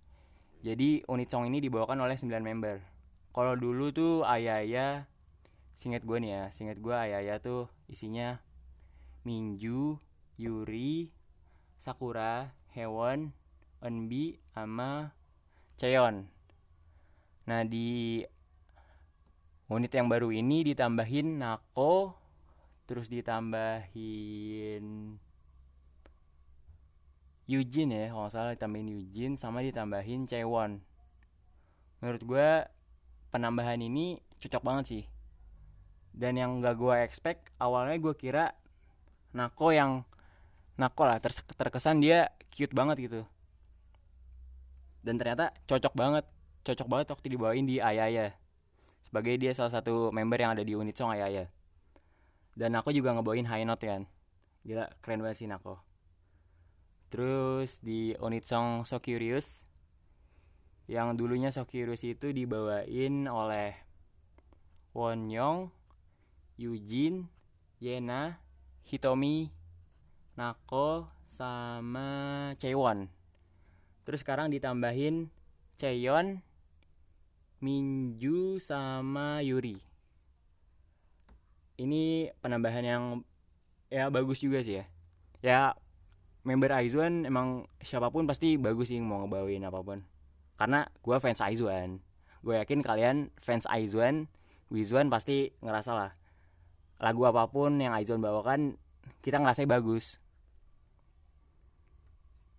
jadi 0.64 1.04
unit 1.12 1.28
song 1.28 1.52
ini 1.52 1.60
dibawakan 1.60 2.00
oleh 2.00 2.16
9 2.16 2.32
member 2.40 2.80
kalau 3.36 3.60
dulu 3.60 3.92
tuh 3.92 4.24
ayah 4.32 5.04
singet 5.76 6.08
gue 6.08 6.16
nih 6.24 6.32
ya 6.32 6.44
singet 6.56 6.80
gue 6.80 6.96
ayah 6.96 7.36
tuh 7.44 7.68
isinya 7.92 8.40
Minju 9.26 10.00
Yuri 10.36 11.12
Sakura 11.80 12.52
Hewan 12.76 13.32
Enbi 13.80 14.40
sama 14.52 15.14
Cheon. 15.80 16.28
Nah 17.46 17.62
di 17.64 18.20
unit 19.70 19.92
yang 19.94 20.10
baru 20.10 20.30
ini 20.34 20.66
ditambahin 20.74 21.40
Nako 21.42 22.18
terus 22.86 23.10
ditambahin 23.10 24.86
Eugene 27.46 27.94
ya 27.94 28.08
kalau 28.10 28.30
salah 28.30 28.54
ditambahin 28.58 28.90
Eugene 28.90 29.38
sama 29.38 29.62
ditambahin 29.62 30.26
Cewon 30.26 30.82
menurut 32.02 32.22
gue 32.26 32.50
penambahan 33.30 33.82
ini 33.82 34.22
cocok 34.40 34.64
banget 34.64 34.86
sih. 34.88 35.04
Dan 36.16 36.40
yang 36.40 36.64
gak 36.64 36.80
gue 36.80 36.96
expect 37.04 37.52
awalnya 37.60 38.00
gue 38.00 38.16
kira 38.16 38.56
Nako 39.36 39.76
yang 39.76 40.08
Nako 40.76 41.08
lah 41.08 41.18
ter 41.24 41.32
terkesan 41.56 42.04
dia 42.04 42.32
cute 42.52 42.76
banget 42.76 43.08
gitu. 43.08 43.22
Dan 45.06 45.16
ternyata 45.16 45.56
cocok 45.70 45.94
banget. 45.96 46.26
Cocok 46.66 46.88
banget 46.90 47.08
waktu 47.14 47.28
dibawain 47.30 47.66
di 47.70 47.78
Ayaya. 47.78 48.34
Sebagai 49.06 49.38
dia 49.38 49.54
salah 49.54 49.70
satu 49.70 50.10
member 50.10 50.42
yang 50.42 50.58
ada 50.58 50.66
di 50.66 50.74
unit 50.74 50.98
song 50.98 51.14
Ayaya. 51.14 51.48
Dan 52.58 52.74
aku 52.74 52.90
juga 52.90 53.14
ngebawain 53.14 53.46
high 53.46 53.64
note 53.64 53.86
kan. 53.86 54.04
Gila 54.66 54.90
keren 55.00 55.22
banget 55.22 55.46
sih 55.46 55.48
Nako 55.48 55.86
terus 57.16 57.80
di 57.80 58.12
unit 58.20 58.44
song 58.44 58.84
So 58.84 59.00
Curious 59.00 59.64
yang 60.92 61.16
dulunya 61.16 61.48
Sokirus 61.48 62.04
itu 62.04 62.36
dibawain 62.36 63.24
oleh 63.32 63.72
Won 64.92 65.32
Young, 65.32 65.72
Eugene, 66.60 67.32
Yena, 67.80 68.44
Hitomi, 68.84 69.55
Nako, 70.36 71.08
sama 71.24 72.52
Chaewon. 72.60 73.08
Terus 74.04 74.20
sekarang 74.20 74.52
ditambahin 74.52 75.32
Cheon, 75.80 76.44
Minju, 77.64 78.60
sama 78.60 79.40
Yuri. 79.40 79.80
Ini 81.80 82.36
penambahan 82.44 82.84
yang 82.84 83.04
ya 83.88 84.12
bagus 84.12 84.44
juga 84.44 84.60
sih 84.60 84.84
ya. 84.84 84.86
Ya 85.40 85.60
member 86.46 86.70
Aizuan 86.70 87.26
emang 87.26 87.66
siapa 87.82 88.14
pun 88.14 88.30
pasti 88.30 88.56
bagus 88.62 88.94
sih 88.94 89.02
mau 89.02 89.26
ngebawain 89.26 89.66
apa 89.66 89.82
pun 89.82 90.06
karena 90.62 90.86
gue 91.02 91.18
fans 91.18 91.42
Aizuan 91.42 92.00
gue 92.46 92.56
yakin 92.62 92.86
kalian 92.86 93.34
fans 93.42 93.66
Aizuan 93.66 94.30
Wizuan 94.70 95.10
pasti 95.10 95.58
ngerasa 95.66 95.92
lah 95.98 96.12
lagu 97.02 97.26
apa 97.26 97.50
pun 97.50 97.82
yang 97.82 97.98
Aizuan 97.98 98.22
bawakan 98.22 98.78
kita 99.26 99.42
ngerasa 99.42 99.66
bagus 99.66 100.22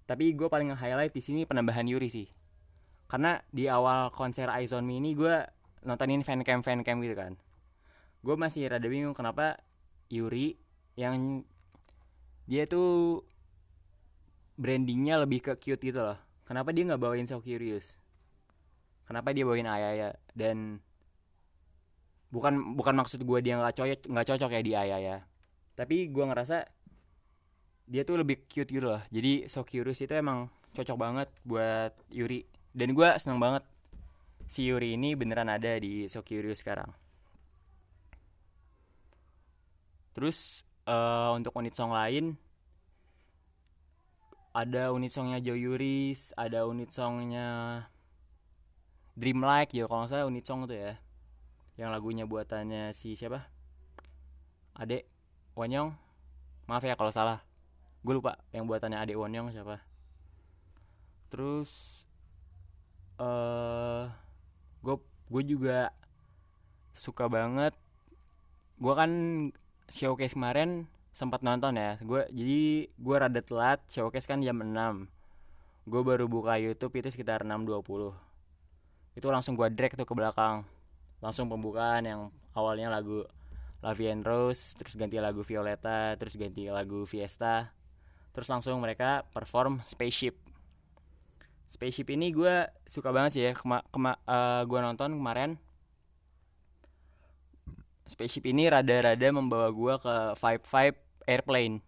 tapi 0.06 0.32
gue 0.38 0.46
paling 0.46 0.70
highlight 0.78 1.10
di 1.10 1.22
sini 1.22 1.42
penambahan 1.42 1.84
Yuri 1.84 2.06
sih. 2.06 2.30
Karena 3.10 3.38
di 3.50 3.66
awal 3.66 4.14
konser 4.14 4.46
Aizon 4.50 4.86
ini 4.86 5.14
gue 5.18 5.42
nontonin 5.82 6.22
fan 6.22 6.42
cam 6.46 6.62
fan 6.62 6.86
cam 6.86 7.02
gitu 7.02 7.14
kan. 7.18 7.34
Gue 8.22 8.34
masih 8.38 8.70
rada 8.70 8.86
bingung 8.86 9.14
kenapa 9.14 9.58
Yuri 10.10 10.58
yang 10.94 11.42
dia 12.46 12.64
tuh 12.66 13.26
brandingnya 14.56 15.20
lebih 15.22 15.42
ke 15.44 15.52
cute 15.58 15.82
gitu 15.82 16.00
loh. 16.00 16.18
Kenapa 16.46 16.70
dia 16.70 16.86
nggak 16.86 17.02
bawain 17.02 17.26
So 17.26 17.42
Curious? 17.42 17.98
Kenapa 19.06 19.34
dia 19.34 19.42
bawain 19.42 19.66
Ayaya? 19.66 20.14
Dan 20.32 20.78
bukan 22.30 22.74
bukan 22.74 22.94
maksud 22.94 23.22
gue 23.22 23.38
dia 23.42 23.58
nggak 23.58 23.74
cocok 23.74 24.00
nggak 24.10 24.26
cocok 24.26 24.50
ya 24.54 24.60
di 24.62 24.72
Ayaya. 24.74 25.16
Tapi 25.74 26.08
gue 26.08 26.24
ngerasa 26.24 26.66
dia 27.86 28.02
tuh 28.02 28.18
lebih 28.18 28.42
cute 28.50 28.70
gitu 28.70 28.90
loh. 28.90 29.02
Jadi 29.14 29.46
So 29.46 29.62
Curious 29.62 30.02
itu 30.02 30.12
emang 30.12 30.50
cocok 30.74 30.96
banget 30.98 31.28
buat 31.46 31.94
Yuri. 32.10 32.42
Dan 32.74 32.92
gue 32.92 33.08
seneng 33.16 33.40
banget 33.40 33.64
si 34.50 34.66
Yuri 34.66 34.98
ini 34.98 35.14
beneran 35.14 35.46
ada 35.46 35.78
di 35.78 36.10
So 36.10 36.20
Curious 36.26 36.60
sekarang. 36.60 36.90
Terus 40.12 40.66
uh, 40.90 41.32
untuk 41.38 41.54
unit 41.54 41.72
song 41.72 41.94
lain 41.94 42.34
ada 44.56 44.88
unit 44.96 45.12
songnya 45.12 45.36
Joe 45.44 45.60
Yuris 45.60 46.32
ada 46.32 46.64
unit 46.64 46.88
songnya 46.88 47.84
Dreamlike 49.16 49.76
ya 49.76 49.84
kalau 49.88 50.04
salah 50.08 50.28
unit 50.28 50.44
song 50.44 50.68
tuh 50.68 50.76
ya. 50.76 51.00
Yang 51.76 51.90
lagunya 51.92 52.24
buatannya 52.28 52.92
si 52.92 53.16
siapa? 53.16 53.48
Ade 54.76 55.08
Wonyong 55.56 55.96
maaf 56.68 56.82
ya 56.84 56.98
kalau 56.98 57.14
salah 57.14 57.45
gue 58.06 58.14
lupa 58.14 58.38
yang 58.54 58.70
buatannya 58.70 59.02
Ade 59.02 59.18
Wonyong 59.18 59.50
siapa. 59.50 59.82
Terus 61.26 62.06
eh 63.18 64.06
gue 64.86 64.96
gue 65.26 65.42
juga 65.42 65.90
suka 66.94 67.26
banget. 67.26 67.74
Gue 68.78 68.94
kan 68.94 69.10
showcase 69.90 70.38
kemarin 70.38 70.86
sempat 71.10 71.42
nonton 71.42 71.74
ya. 71.74 71.98
Gue 71.98 72.30
jadi 72.30 72.86
gue 72.94 73.16
rada 73.18 73.42
telat 73.42 73.82
showcase 73.90 74.30
kan 74.30 74.38
jam 74.38 74.62
6 74.62 75.10
gue 75.86 76.02
baru 76.02 76.26
buka 76.26 76.58
YouTube 76.58 76.98
itu 76.98 77.14
sekitar 77.14 77.46
6.20 77.46 78.10
itu 79.14 79.26
langsung 79.30 79.54
gue 79.54 79.70
drag 79.70 79.94
tuh 79.94 80.06
ke 80.06 80.14
belakang. 80.14 80.62
Langsung 81.18 81.50
pembukaan 81.50 82.06
yang 82.06 82.20
awalnya 82.54 82.86
lagu 82.86 83.26
Lavi 83.82 84.10
and 84.14 84.22
Rose 84.26 84.78
terus 84.78 84.94
ganti 84.94 85.18
lagu 85.18 85.42
Violeta 85.42 86.14
terus 86.14 86.38
ganti 86.38 86.66
lagu 86.70 87.02
Fiesta 87.06 87.75
terus 88.36 88.52
langsung 88.52 88.76
mereka 88.84 89.24
perform 89.32 89.80
Spaceship. 89.80 90.36
Spaceship 91.72 92.12
ini 92.12 92.36
gue 92.36 92.68
suka 92.84 93.08
banget 93.08 93.30
sih 93.32 93.42
ya. 93.48 93.56
Kema, 93.56 93.80
kema 93.88 94.20
uh, 94.28 94.60
gue 94.68 94.80
nonton 94.84 95.16
kemarin. 95.16 95.56
Spaceship 98.04 98.44
ini 98.44 98.68
rada-rada 98.68 99.32
membawa 99.32 99.72
gue 99.72 99.94
ke 99.98 100.14
vibe-vibe 100.36 100.98
airplane. 101.24 101.80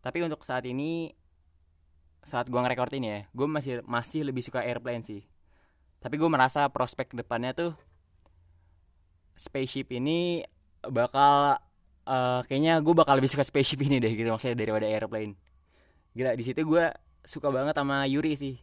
Tapi 0.00 0.22
untuk 0.22 0.46
saat 0.46 0.62
ini 0.70 1.10
saat 2.24 2.48
gue 2.48 2.56
ngerekord 2.56 2.96
ini 2.96 3.08
ya 3.12 3.20
gue 3.36 3.44
masih 3.44 3.84
masih 3.84 4.24
lebih 4.24 4.40
suka 4.40 4.62
airplane 4.62 5.02
sih. 5.02 5.26
Tapi 5.98 6.14
gue 6.14 6.30
merasa 6.30 6.70
prospek 6.70 7.12
depannya 7.12 7.52
tuh 7.52 7.72
spaceship 9.34 9.90
ini 9.92 10.46
bakal 10.86 11.58
uh, 12.08 12.40
kayaknya 12.46 12.80
gue 12.80 12.94
bakal 12.94 13.18
lebih 13.18 13.32
suka 13.32 13.44
spaceship 13.44 13.80
ini 13.84 14.00
deh 14.00 14.12
gitu 14.12 14.28
maksudnya 14.30 14.56
daripada 14.56 14.86
airplane. 14.88 15.36
Gila 16.14 16.36
di 16.38 16.44
situ 16.46 16.60
gue 16.62 16.84
suka 17.24 17.48
banget 17.50 17.74
sama 17.74 18.04
Yuri 18.06 18.32
sih. 18.36 18.54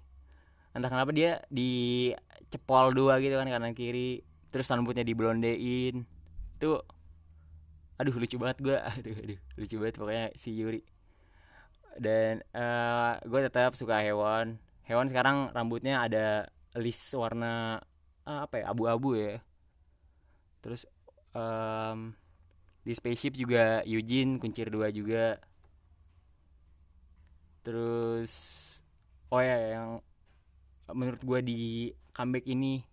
Entah 0.72 0.88
kenapa 0.88 1.12
dia 1.12 1.44
di 1.52 2.12
cepol 2.48 2.96
dua 2.96 3.20
gitu 3.20 3.36
kan 3.36 3.48
kanan 3.50 3.76
kiri 3.76 4.24
terus 4.54 4.70
rambutnya 4.72 5.04
diblondein. 5.04 6.08
Itu 6.56 6.80
aduh 8.00 8.16
lucu 8.18 8.40
banget 8.42 8.58
gue 8.64 8.78
aduh 8.98 9.14
aduh 9.14 9.40
lucu 9.60 9.76
banget 9.78 9.96
pokoknya 10.00 10.26
si 10.38 10.56
Yuri. 10.56 10.82
Dan 12.00 12.40
uh, 12.56 13.20
gue 13.28 13.40
tetap 13.44 13.76
suka 13.76 14.00
hewan. 14.00 14.56
Hewan 14.88 15.12
sekarang 15.12 15.52
rambutnya 15.52 16.08
ada 16.08 16.48
list 16.80 17.12
warna 17.20 17.84
uh, 18.24 18.48
apa 18.48 18.64
ya 18.64 18.66
abu-abu 18.72 19.20
ya. 19.20 19.44
Terus 20.64 20.88
um, 21.36 22.16
di 22.82 22.92
spaceship 22.98 23.38
juga 23.38 23.86
Eugene 23.86 24.42
kuncir 24.42 24.70
dua 24.74 24.90
juga. 24.90 25.38
Terus 27.62 28.32
oh 29.30 29.42
ya 29.42 29.58
yang 29.78 29.90
menurut 30.92 31.22
gue 31.22 31.40
di 31.46 31.60
comeback 32.12 32.46
ini 32.50 32.84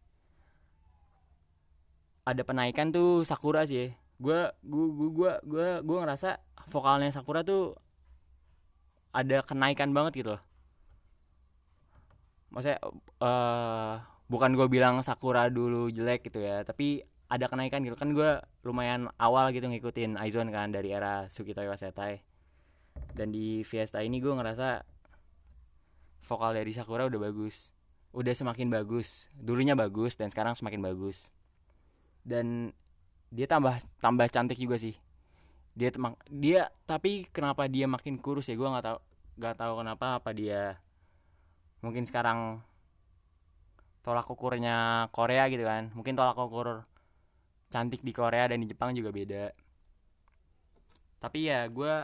ada 2.28 2.44
penaikan 2.44 2.92
tuh 2.92 3.24
Sakura 3.24 3.64
sih. 3.64 3.92
Gue 4.20 4.52
gue 4.60 4.86
gue 5.12 5.32
gue 5.44 5.68
gue 5.80 5.98
ngerasa 6.04 6.36
vokalnya 6.68 7.08
Sakura 7.08 7.40
tuh 7.40 7.72
ada 9.16 9.40
kenaikan 9.40 9.90
banget 9.96 10.20
gitu 10.20 10.36
loh. 10.36 10.42
Maksudnya 12.52 12.80
uh, 13.24 14.00
bukan 14.28 14.52
gue 14.52 14.68
bilang 14.68 15.00
Sakura 15.00 15.48
dulu 15.48 15.88
jelek 15.88 16.28
gitu 16.28 16.44
ya 16.44 16.60
tapi 16.60 17.00
ada 17.28 17.44
kenaikan 17.46 17.84
gitu. 17.84 17.94
Kan 17.94 18.16
gue 18.16 18.40
lumayan 18.64 19.12
awal 19.20 19.52
gitu 19.52 19.68
ngikutin 19.68 20.16
Aizone 20.16 20.48
kan 20.48 20.72
dari 20.72 20.92
era 20.92 21.28
Sukito 21.28 21.60
Iwasetai 21.60 22.24
dan 23.14 23.30
di 23.30 23.62
Fiesta 23.62 24.02
ini 24.02 24.18
gue 24.18 24.32
ngerasa 24.32 24.82
vokal 26.24 26.56
dari 26.56 26.72
Sakura 26.74 27.06
udah 27.06 27.20
bagus. 27.20 27.70
Udah 28.10 28.32
semakin 28.32 28.72
bagus. 28.72 29.28
Dulunya 29.36 29.76
bagus 29.78 30.16
dan 30.16 30.32
sekarang 30.32 30.56
semakin 30.56 30.80
bagus. 30.82 31.30
Dan 32.24 32.72
dia 33.28 33.44
tambah 33.44 33.76
tambah 34.00 34.26
cantik 34.32 34.58
juga 34.58 34.80
sih. 34.80 34.96
Dia 35.78 35.94
temang 35.94 36.18
dia 36.26 36.72
tapi 36.88 37.28
kenapa 37.30 37.68
dia 37.70 37.86
makin 37.86 38.18
kurus 38.18 38.50
ya? 38.50 38.56
Gue 38.58 38.66
nggak 38.66 38.84
tahu 38.84 38.98
nggak 39.38 39.54
tahu 39.54 39.72
kenapa 39.78 40.06
apa 40.18 40.30
dia 40.34 40.82
mungkin 41.78 42.02
sekarang 42.02 42.58
tolak 44.02 44.26
ukurnya 44.26 45.06
Korea 45.14 45.46
gitu 45.46 45.62
kan? 45.62 45.94
Mungkin 45.94 46.18
tolak 46.18 46.34
ukur 46.34 46.82
cantik 47.68 48.00
di 48.00 48.12
Korea 48.16 48.48
dan 48.48 48.64
di 48.64 48.68
Jepang 48.68 48.96
juga 48.96 49.12
beda. 49.12 49.52
Tapi 51.20 51.38
ya 51.48 51.68
gue 51.68 51.94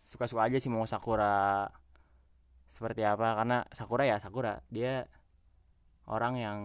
suka-suka 0.00 0.48
aja 0.48 0.58
sih 0.58 0.72
mau 0.72 0.86
Sakura 0.88 1.68
seperti 2.70 3.02
apa 3.06 3.38
karena 3.38 3.62
Sakura 3.70 4.04
ya 4.06 4.16
Sakura. 4.18 4.58
Dia 4.70 5.06
orang 6.10 6.34
yang 6.38 6.58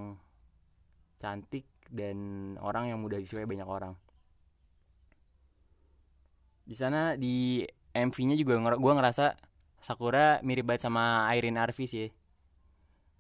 cantik 1.22 1.70
dan 1.94 2.18
orang 2.62 2.90
yang 2.90 3.00
mudah 3.02 3.22
disukai 3.22 3.46
banyak 3.46 3.68
orang. 3.68 3.94
Di 6.66 6.74
sana 6.74 7.14
di 7.14 7.62
MV-nya 7.94 8.36
juga 8.36 8.58
gue 8.74 8.94
ngerasa 8.98 9.38
Sakura 9.86 10.42
mirip 10.42 10.66
banget 10.66 10.90
sama 10.90 11.30
Irene 11.30 11.62
Arvi 11.62 11.86
sih 11.86 12.10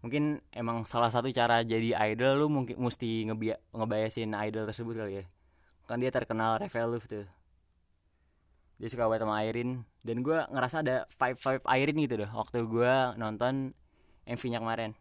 mungkin 0.06 0.38
emang 0.54 0.86
salah 0.86 1.10
satu 1.10 1.34
cara 1.34 1.66
jadi 1.66 1.98
idol 2.14 2.46
lu 2.46 2.48
mungkin 2.54 2.78
mesti 2.78 3.26
ngebi 3.26 3.58
ngebayasin 3.74 4.38
idol 4.38 4.70
tersebut 4.70 5.02
kali 5.02 5.14
ya. 5.18 5.26
Kan 5.90 5.98
dia 5.98 6.14
terkenal 6.14 6.62
Revel 6.62 7.02
tuh. 7.02 7.26
Dia 8.78 8.86
suka 8.86 9.10
banget 9.10 9.26
sama 9.26 9.42
Irene 9.42 9.82
dan 10.06 10.22
gue 10.22 10.38
ngerasa 10.54 10.86
ada 10.86 11.10
five 11.10 11.42
five 11.42 11.66
Irene 11.66 12.06
gitu 12.06 12.22
deh 12.22 12.30
waktu 12.30 12.62
gue 12.70 12.94
nonton 13.18 13.74
MV-nya 14.30 14.62
kemarin. 14.62 14.94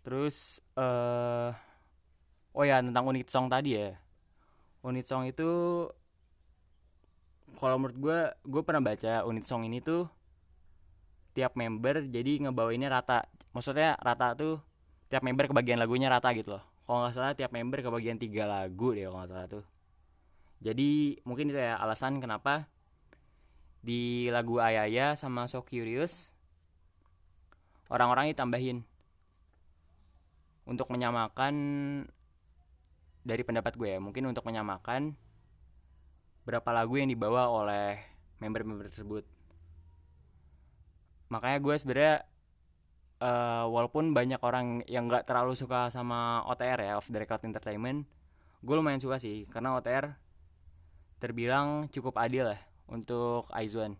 Terus 0.00 0.64
uh, 0.80 1.52
oh 2.56 2.64
ya 2.64 2.80
tentang 2.80 3.04
unit 3.12 3.28
song 3.28 3.52
tadi 3.52 3.76
ya. 3.76 3.92
Unit 4.80 5.04
song 5.04 5.28
itu 5.28 5.84
kalau 7.60 7.76
menurut 7.76 7.98
gue 8.00 8.18
gue 8.48 8.62
pernah 8.64 8.80
baca 8.80 9.28
unit 9.28 9.44
song 9.44 9.68
ini 9.68 9.84
tuh 9.84 10.08
tiap 11.32 11.54
member 11.54 12.06
jadi 12.06 12.48
ngebawainnya 12.48 12.90
rata. 12.90 13.26
Maksudnya 13.54 13.98
rata 13.98 14.34
tuh 14.34 14.62
tiap 15.10 15.26
member 15.26 15.50
kebagian 15.50 15.78
lagunya 15.78 16.06
rata 16.06 16.30
gitu 16.34 16.58
loh. 16.58 16.64
Kalau 16.86 17.06
nggak 17.06 17.14
salah 17.14 17.32
tiap 17.38 17.50
member 17.54 17.82
kebagian 17.82 18.18
tiga 18.18 18.46
lagu 18.46 18.94
deh 18.94 19.06
kalau 19.06 19.22
nggak 19.22 19.30
salah 19.30 19.46
tuh. 19.46 19.64
Jadi 20.60 21.18
mungkin 21.24 21.50
itu 21.50 21.58
ya 21.58 21.78
alasan 21.80 22.20
kenapa 22.20 22.68
di 23.80 24.28
lagu 24.28 24.60
Ayaya 24.60 25.16
sama 25.16 25.48
So 25.48 25.64
Curious 25.64 26.36
orang-orang 27.88 28.30
ditambahin 28.30 28.84
untuk 30.68 30.92
menyamakan 30.92 31.54
dari 33.24 33.42
pendapat 33.42 33.74
gue 33.74 33.88
ya. 33.96 34.00
Mungkin 34.02 34.30
untuk 34.30 34.46
menyamakan 34.46 35.16
berapa 36.44 36.70
lagu 36.70 36.96
yang 36.96 37.10
dibawa 37.10 37.50
oleh 37.50 37.98
member-member 38.40 38.88
tersebut 38.88 39.24
makanya 41.30 41.58
gue 41.62 41.74
sebenarnya 41.78 42.16
uh, 43.22 43.64
walaupun 43.70 44.12
banyak 44.12 44.42
orang 44.42 44.82
yang 44.90 45.06
nggak 45.06 45.24
terlalu 45.24 45.54
suka 45.54 45.88
sama 45.88 46.42
OTR 46.50 46.78
ya 46.82 46.92
off 46.98 47.08
the 47.08 47.18
record 47.22 47.46
entertainment 47.46 48.04
gue 48.60 48.74
lumayan 48.76 49.00
suka 49.00 49.16
sih. 49.16 49.48
Karena 49.48 49.76
OTR 49.76 50.12
terbilang 51.20 51.88
cukup 51.92 52.16
adil 52.20 52.52
lah 52.52 52.60
untuk 52.88 53.48
Aizwan 53.52 53.96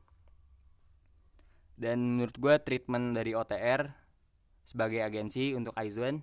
dan 1.81 2.17
menurut 2.17 2.37
gue 2.37 2.55
treatment 2.61 3.17
dari 3.17 3.33
OTR 3.33 3.89
sebagai 4.69 5.01
agensi 5.01 5.57
untuk 5.57 5.73
Aizwan 5.81 6.21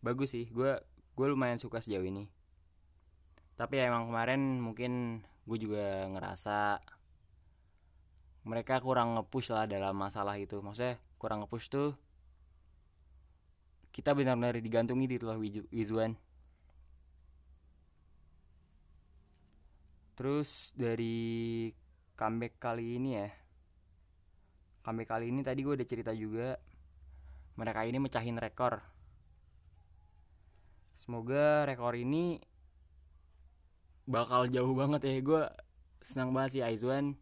bagus 0.00 0.32
sih. 0.32 0.48
Gue 0.48 0.80
gue 1.12 1.26
lumayan 1.28 1.60
suka 1.60 1.84
sejauh 1.84 2.04
ini. 2.04 2.32
Tapi 3.60 3.76
ya 3.76 3.92
emang 3.92 4.08
kemarin 4.08 4.56
mungkin 4.56 5.20
gue 5.44 5.58
juga 5.60 6.08
ngerasa 6.08 6.80
mereka 8.44 8.80
kurang 8.80 9.16
ngepush 9.16 9.52
lah 9.52 9.68
dalam 9.68 9.96
masalah 9.96 10.36
itu. 10.40 10.60
Maksudnya 10.60 10.96
kurang 11.20 11.44
ngepush 11.44 11.68
tuh 11.68 11.96
kita 13.90 14.14
benar-benar 14.14 14.54
digantungi 14.62 15.10
di 15.10 15.16
tulah 15.18 15.34
Wizuan 15.74 16.14
terus 20.14 20.70
dari 20.78 21.72
comeback 22.14 22.60
kali 22.60 23.00
ini 23.00 23.18
ya 23.18 23.28
comeback 24.84 25.10
kali 25.10 25.32
ini 25.32 25.40
tadi 25.42 25.64
gue 25.64 25.74
udah 25.74 25.88
cerita 25.88 26.12
juga 26.14 26.60
mereka 27.58 27.84
ini 27.84 28.00
mecahin 28.00 28.40
rekor. 28.40 28.80
Semoga 30.96 31.68
rekor 31.68 31.92
ini 31.92 32.40
bakal 34.08 34.48
jauh 34.48 34.72
banget 34.72 35.04
ya. 35.04 35.20
Gue 35.20 35.42
senang 36.00 36.32
banget 36.32 36.50
sih 36.56 36.62
Aizwan 36.64 37.20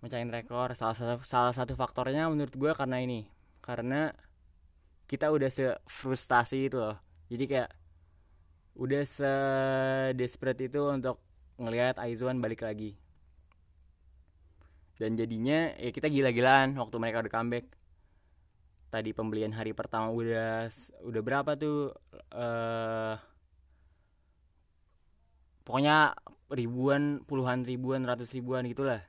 mecahin 0.00 0.32
rekor. 0.32 0.72
Salah 0.76 0.96
satu 0.96 1.24
salah 1.24 1.54
satu 1.54 1.72
faktornya 1.76 2.28
menurut 2.28 2.52
gue 2.52 2.72
karena 2.76 3.00
ini. 3.00 3.28
Karena 3.60 4.12
kita 5.06 5.28
udah 5.28 5.50
sefrustasi 5.52 6.72
itu 6.72 6.80
loh. 6.80 6.96
Jadi 7.28 7.44
kayak 7.46 7.70
udah 8.80 9.02
se 9.04 9.32
desperate 10.16 10.70
itu 10.70 10.80
untuk 10.88 11.20
ngelihat 11.60 12.00
Aizwan 12.00 12.40
balik 12.40 12.64
lagi. 12.64 12.96
Dan 14.96 15.16
jadinya 15.16 15.72
ya 15.80 15.90
kita 15.92 16.12
gila-gilaan 16.12 16.76
waktu 16.76 16.96
mereka 17.00 17.24
udah 17.24 17.32
comeback. 17.32 17.66
Tadi 18.90 19.14
pembelian 19.14 19.54
hari 19.54 19.70
pertama 19.70 20.10
udah 20.10 20.66
udah 21.06 21.22
berapa 21.22 21.54
tuh 21.54 21.94
uh, 22.34 23.14
pokoknya 25.62 26.18
ribuan 26.50 27.22
puluhan 27.22 27.62
ribuan 27.62 28.02
ratus 28.02 28.34
ribuan 28.34 28.66
gitulah 28.66 29.06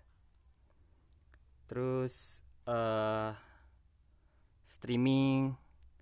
terus 1.72 2.44
uh, 2.68 3.32
streaming. 4.68 5.56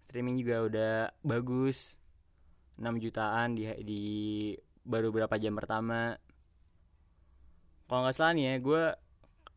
Streaming 0.10 0.42
juga 0.42 0.66
udah 0.66 0.96
bagus. 1.22 2.02
6 2.82 2.90
jutaan 2.98 3.54
di 3.54 3.70
di 3.86 4.04
baru 4.82 5.14
berapa 5.14 5.38
jam 5.38 5.54
pertama. 5.54 6.18
Kalau 7.86 8.02
nggak 8.02 8.16
salah 8.18 8.34
nih 8.34 8.46
ya 8.50 8.56
gue 8.58 8.84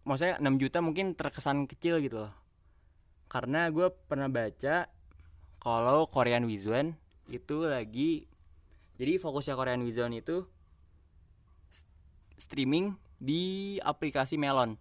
maksudnya 0.04 0.36
6 0.36 0.60
juta 0.60 0.78
mungkin 0.84 1.16
terkesan 1.16 1.64
kecil 1.64 2.04
gitu 2.04 2.28
loh. 2.28 2.32
Karena 3.32 3.72
gue 3.72 3.88
pernah 3.88 4.28
baca 4.28 4.92
kalau 5.64 6.04
Korean 6.12 6.44
Wizone 6.44 7.00
itu 7.32 7.64
lagi 7.64 8.28
jadi 9.00 9.16
fokusnya 9.16 9.56
Korean 9.56 9.80
Wizone 9.80 10.20
itu 10.20 10.44
streaming 12.36 12.92
di 13.16 13.78
aplikasi 13.80 14.36
Melon 14.36 14.76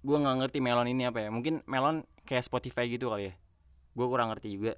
gue 0.00 0.16
nggak 0.16 0.36
ngerti 0.44 0.58
Melon 0.64 0.88
ini 0.88 1.04
apa 1.08 1.24
ya. 1.24 1.28
Mungkin 1.28 1.64
Melon 1.68 2.04
kayak 2.24 2.46
Spotify 2.46 2.88
gitu 2.88 3.12
kali 3.12 3.32
ya. 3.32 3.34
Gue 3.92 4.06
kurang 4.08 4.32
ngerti 4.32 4.48
juga. 4.56 4.74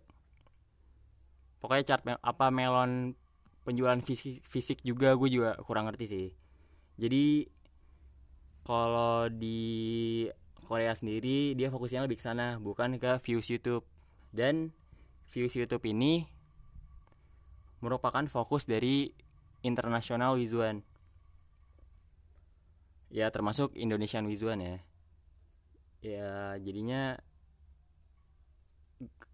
Pokoknya 1.62 1.85
chart 1.87 2.02
apa 2.18 2.46
Melon 2.50 3.14
penjualan 3.62 3.98
fisik, 4.02 4.42
fisik 4.42 4.82
juga 4.82 5.14
gue 5.14 5.30
juga 5.30 5.54
kurang 5.62 5.87
ngerti 5.87 6.04
sih. 6.11 6.26
Jadi 6.98 7.46
kalau 8.66 9.30
di 9.30 10.26
Korea 10.66 10.94
sendiri 10.94 11.54
dia 11.54 11.70
fokusnya 11.70 12.06
lebih 12.06 12.18
ke 12.18 12.24
sana 12.26 12.58
bukan 12.58 12.98
ke 12.98 13.22
views 13.22 13.46
YouTube. 13.46 13.87
Dan 14.32 14.72
views 15.30 15.54
YouTube 15.54 15.85
ini 15.87 16.26
merupakan 17.82 18.22
fokus 18.30 18.64
dari 18.66 19.11
internasional 19.62 20.38
Wizuan 20.38 20.82
ya 23.12 23.28
termasuk 23.28 23.76
Indonesian 23.76 24.24
Wizuan 24.24 24.58
ya 24.64 24.80
ya 26.03 26.59
jadinya 26.59 27.15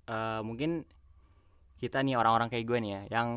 uh, 0.04 0.40
mungkin 0.44 0.84
kita 1.80 2.04
nih 2.04 2.20
orang-orang 2.20 2.52
kayak 2.52 2.66
gue 2.68 2.78
nih 2.84 2.92
ya 2.92 3.02
yang 3.20 3.28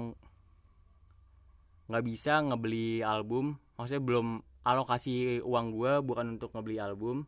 nggak 1.92 2.06
bisa 2.08 2.40
ngebeli 2.44 3.04
album. 3.04 3.60
Maksudnya 3.76 4.04
belum 4.04 4.28
alokasi 4.64 5.44
uang 5.44 5.66
gue 5.74 5.94
bukan 6.06 6.38
untuk 6.38 6.54
ngebeli 6.54 6.78
album 6.78 7.26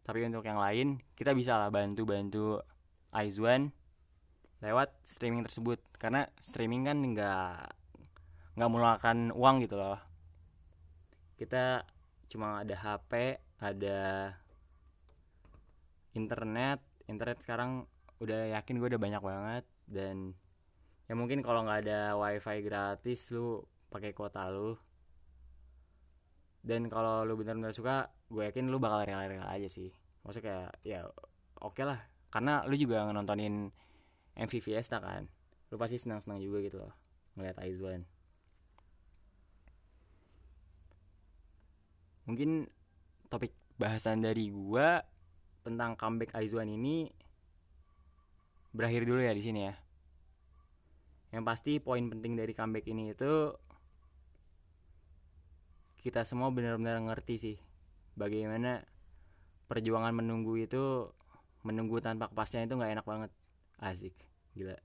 tapi 0.00 0.26
untuk 0.26 0.42
yang 0.42 0.58
lain 0.58 0.98
kita 1.14 1.30
bisa 1.30 1.54
lah 1.54 1.70
bantu 1.70 2.02
bantu 2.02 2.58
Aizwan 3.14 3.70
lewat 4.60 4.92
streaming 5.04 5.44
tersebut. 5.44 5.80
Karena 5.96 6.28
streaming 6.40 6.88
kan 6.88 6.98
nggak 7.00 7.54
nggak 8.56 8.68
menggunakan 8.68 9.18
uang 9.32 9.56
gitu 9.64 9.76
loh. 9.80 9.98
Kita 11.40 11.84
cuma 12.30 12.62
ada 12.62 12.76
HP 12.76 13.40
ada 13.60 13.98
internet 16.14 16.82
internet 17.10 17.38
sekarang 17.42 17.86
udah 18.20 18.54
yakin 18.54 18.76
gue 18.78 18.88
udah 18.94 19.02
banyak 19.02 19.22
banget 19.22 19.64
dan 19.88 20.36
ya 21.10 21.14
mungkin 21.18 21.42
kalau 21.42 21.66
nggak 21.66 21.88
ada 21.88 22.14
wifi 22.14 22.62
gratis 22.62 23.34
lu 23.34 23.66
pakai 23.90 24.14
kuota 24.14 24.46
lu. 24.48 24.78
Dan 26.62 26.86
kalau 26.86 27.26
lu 27.26 27.34
benar-benar 27.34 27.74
suka 27.74 28.12
gue 28.30 28.46
yakin 28.46 28.70
lu 28.70 28.78
bakal 28.78 29.02
rela-rela 29.02 29.50
aja 29.50 29.66
sih. 29.66 29.90
Maksudnya 30.22 30.46
kayak 30.46 30.70
ya 30.86 31.00
oke 31.58 31.74
okay 31.74 31.84
lah. 31.84 31.98
Karena 32.30 32.62
lu 32.70 32.78
juga 32.78 33.10
nontonin 33.10 33.74
MV 34.38 34.54
Fiesta 34.62 35.02
kan? 35.02 35.26
Lu 35.74 35.76
pasti 35.80 35.98
senang-senang 35.98 36.38
juga 36.38 36.62
gitu 36.62 36.78
loh 36.78 36.94
ngeliat 37.34 37.58
Aizwan. 37.58 38.02
Mungkin 42.30 42.70
topik 43.26 43.50
bahasan 43.74 44.22
dari 44.22 44.54
gua 44.54 45.02
tentang 45.60 45.96
comeback 45.96 46.32
Aizwan 46.36 46.68
ini 46.68 47.08
berakhir 48.70 49.02
dulu 49.04 49.20
ya 49.20 49.34
di 49.34 49.42
sini 49.42 49.60
ya. 49.66 49.74
Yang 51.30 51.44
pasti 51.46 51.72
poin 51.78 52.02
penting 52.10 52.34
dari 52.34 52.52
comeback 52.54 52.86
ini 52.90 53.14
itu 53.14 53.54
kita 56.00 56.24
semua 56.24 56.48
benar-benar 56.48 56.96
ngerti 57.12 57.34
sih 57.36 57.56
bagaimana 58.16 58.80
perjuangan 59.68 60.16
menunggu 60.16 60.56
itu 60.56 61.12
menunggu 61.60 62.00
tanpa 62.00 62.32
kepastian 62.32 62.66
itu 62.66 62.74
nggak 62.74 62.92
enak 62.98 63.06
banget. 63.06 63.30
Asik 63.78 64.16
gila. 64.56 64.76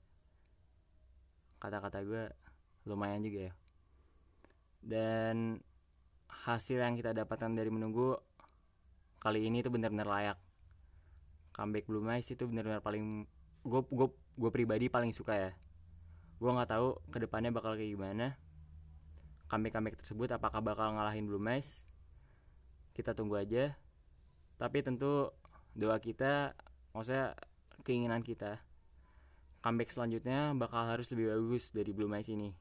Kata-kata 1.58 2.04
gue 2.04 2.24
lumayan 2.86 3.24
juga 3.24 3.50
ya. 3.50 3.54
Dan 4.86 5.58
hasil 6.30 6.78
yang 6.78 6.94
kita 6.94 7.10
dapatkan 7.10 7.50
dari 7.50 7.72
menunggu 7.72 8.14
kali 9.18 9.50
ini 9.50 9.64
tuh 9.64 9.74
benar-benar 9.74 10.06
layak 10.06 10.38
comeback 11.56 11.88
Blue 11.88 12.04
Mice 12.04 12.36
itu 12.36 12.44
benar-benar 12.44 12.84
paling 12.84 13.24
gue 13.64 13.80
gue 13.88 14.08
gue 14.12 14.50
pribadi 14.52 14.92
paling 14.92 15.16
suka 15.16 15.32
ya. 15.32 15.52
Gue 16.36 16.52
nggak 16.52 16.68
tahu 16.68 17.00
ke 17.08 17.18
depannya 17.24 17.48
bakal 17.48 17.80
kayak 17.80 17.96
gimana. 17.96 18.36
Comeback 19.48 19.72
comeback 19.72 19.96
tersebut 20.04 20.28
apakah 20.36 20.60
bakal 20.60 20.92
ngalahin 20.92 21.24
Blue 21.24 21.40
Mice 21.40 21.88
kita 22.92 23.16
tunggu 23.16 23.40
aja. 23.40 23.72
Tapi 24.60 24.84
tentu 24.84 25.32
doa 25.72 25.96
kita 25.96 26.52
maksudnya 26.92 27.32
keinginan 27.84 28.20
kita 28.20 28.60
comeback 29.64 29.90
selanjutnya 29.90 30.54
bakal 30.54 30.86
harus 30.86 31.10
lebih 31.10 31.32
bagus 31.32 31.72
dari 31.72 31.90
Blue 31.90 32.06
Mice 32.06 32.30
ini. 32.30 32.52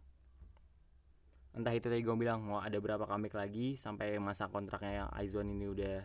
Entah 1.55 1.71
itu 1.71 1.87
tadi 1.87 2.03
gue 2.03 2.15
bilang 2.17 2.43
mau 2.43 2.59
ada 2.59 2.75
berapa 2.79 3.05
comeback 3.07 3.35
lagi 3.35 3.77
sampai 3.77 4.17
masa 4.19 4.49
kontraknya 4.49 5.03
yang 5.03 5.09
Aizwan 5.13 5.47
ini 5.47 5.69
udah 5.69 6.03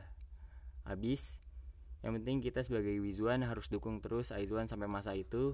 habis 0.86 1.40
yang 2.00 2.16
penting 2.20 2.40
kita 2.40 2.64
sebagai 2.64 2.96
Wizuan 3.00 3.44
harus 3.44 3.68
dukung 3.68 4.00
terus 4.00 4.32
Aizwan 4.32 4.64
sampai 4.64 4.88
masa 4.88 5.12
itu. 5.12 5.52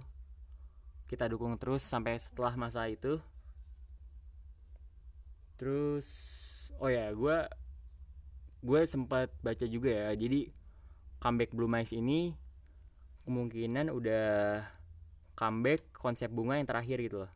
Kita 1.10 1.26
dukung 1.26 1.58
terus 1.58 1.82
sampai 1.82 2.18
setelah 2.18 2.54
masa 2.54 2.86
itu. 2.86 3.18
Terus 5.58 6.06
oh 6.78 6.90
ya 6.90 7.10
gue 7.10 7.38
gue 8.62 8.80
sempat 8.86 9.30
baca 9.42 9.66
juga 9.66 9.90
ya. 9.90 10.10
Jadi 10.14 10.50
comeback 11.18 11.50
Blue 11.50 11.70
Mice 11.70 11.94
ini 11.94 12.34
kemungkinan 13.26 13.90
udah 13.90 14.62
comeback 15.34 15.90
konsep 15.90 16.30
bunga 16.30 16.62
yang 16.62 16.68
terakhir 16.70 17.02
gitu 17.02 17.26
loh. 17.26 17.32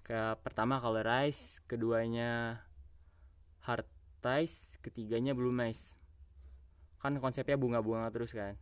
Ke 0.00 0.32
pertama 0.40 0.80
colorize 0.80 1.60
keduanya 1.68 2.64
hard 3.68 3.84
ties 4.24 4.80
ketiganya 4.80 5.36
blue 5.36 5.52
mice 5.52 5.97
kan 6.98 7.14
konsepnya 7.18 7.54
bunga-bunga 7.58 8.10
terus 8.10 8.34
kan. 8.34 8.54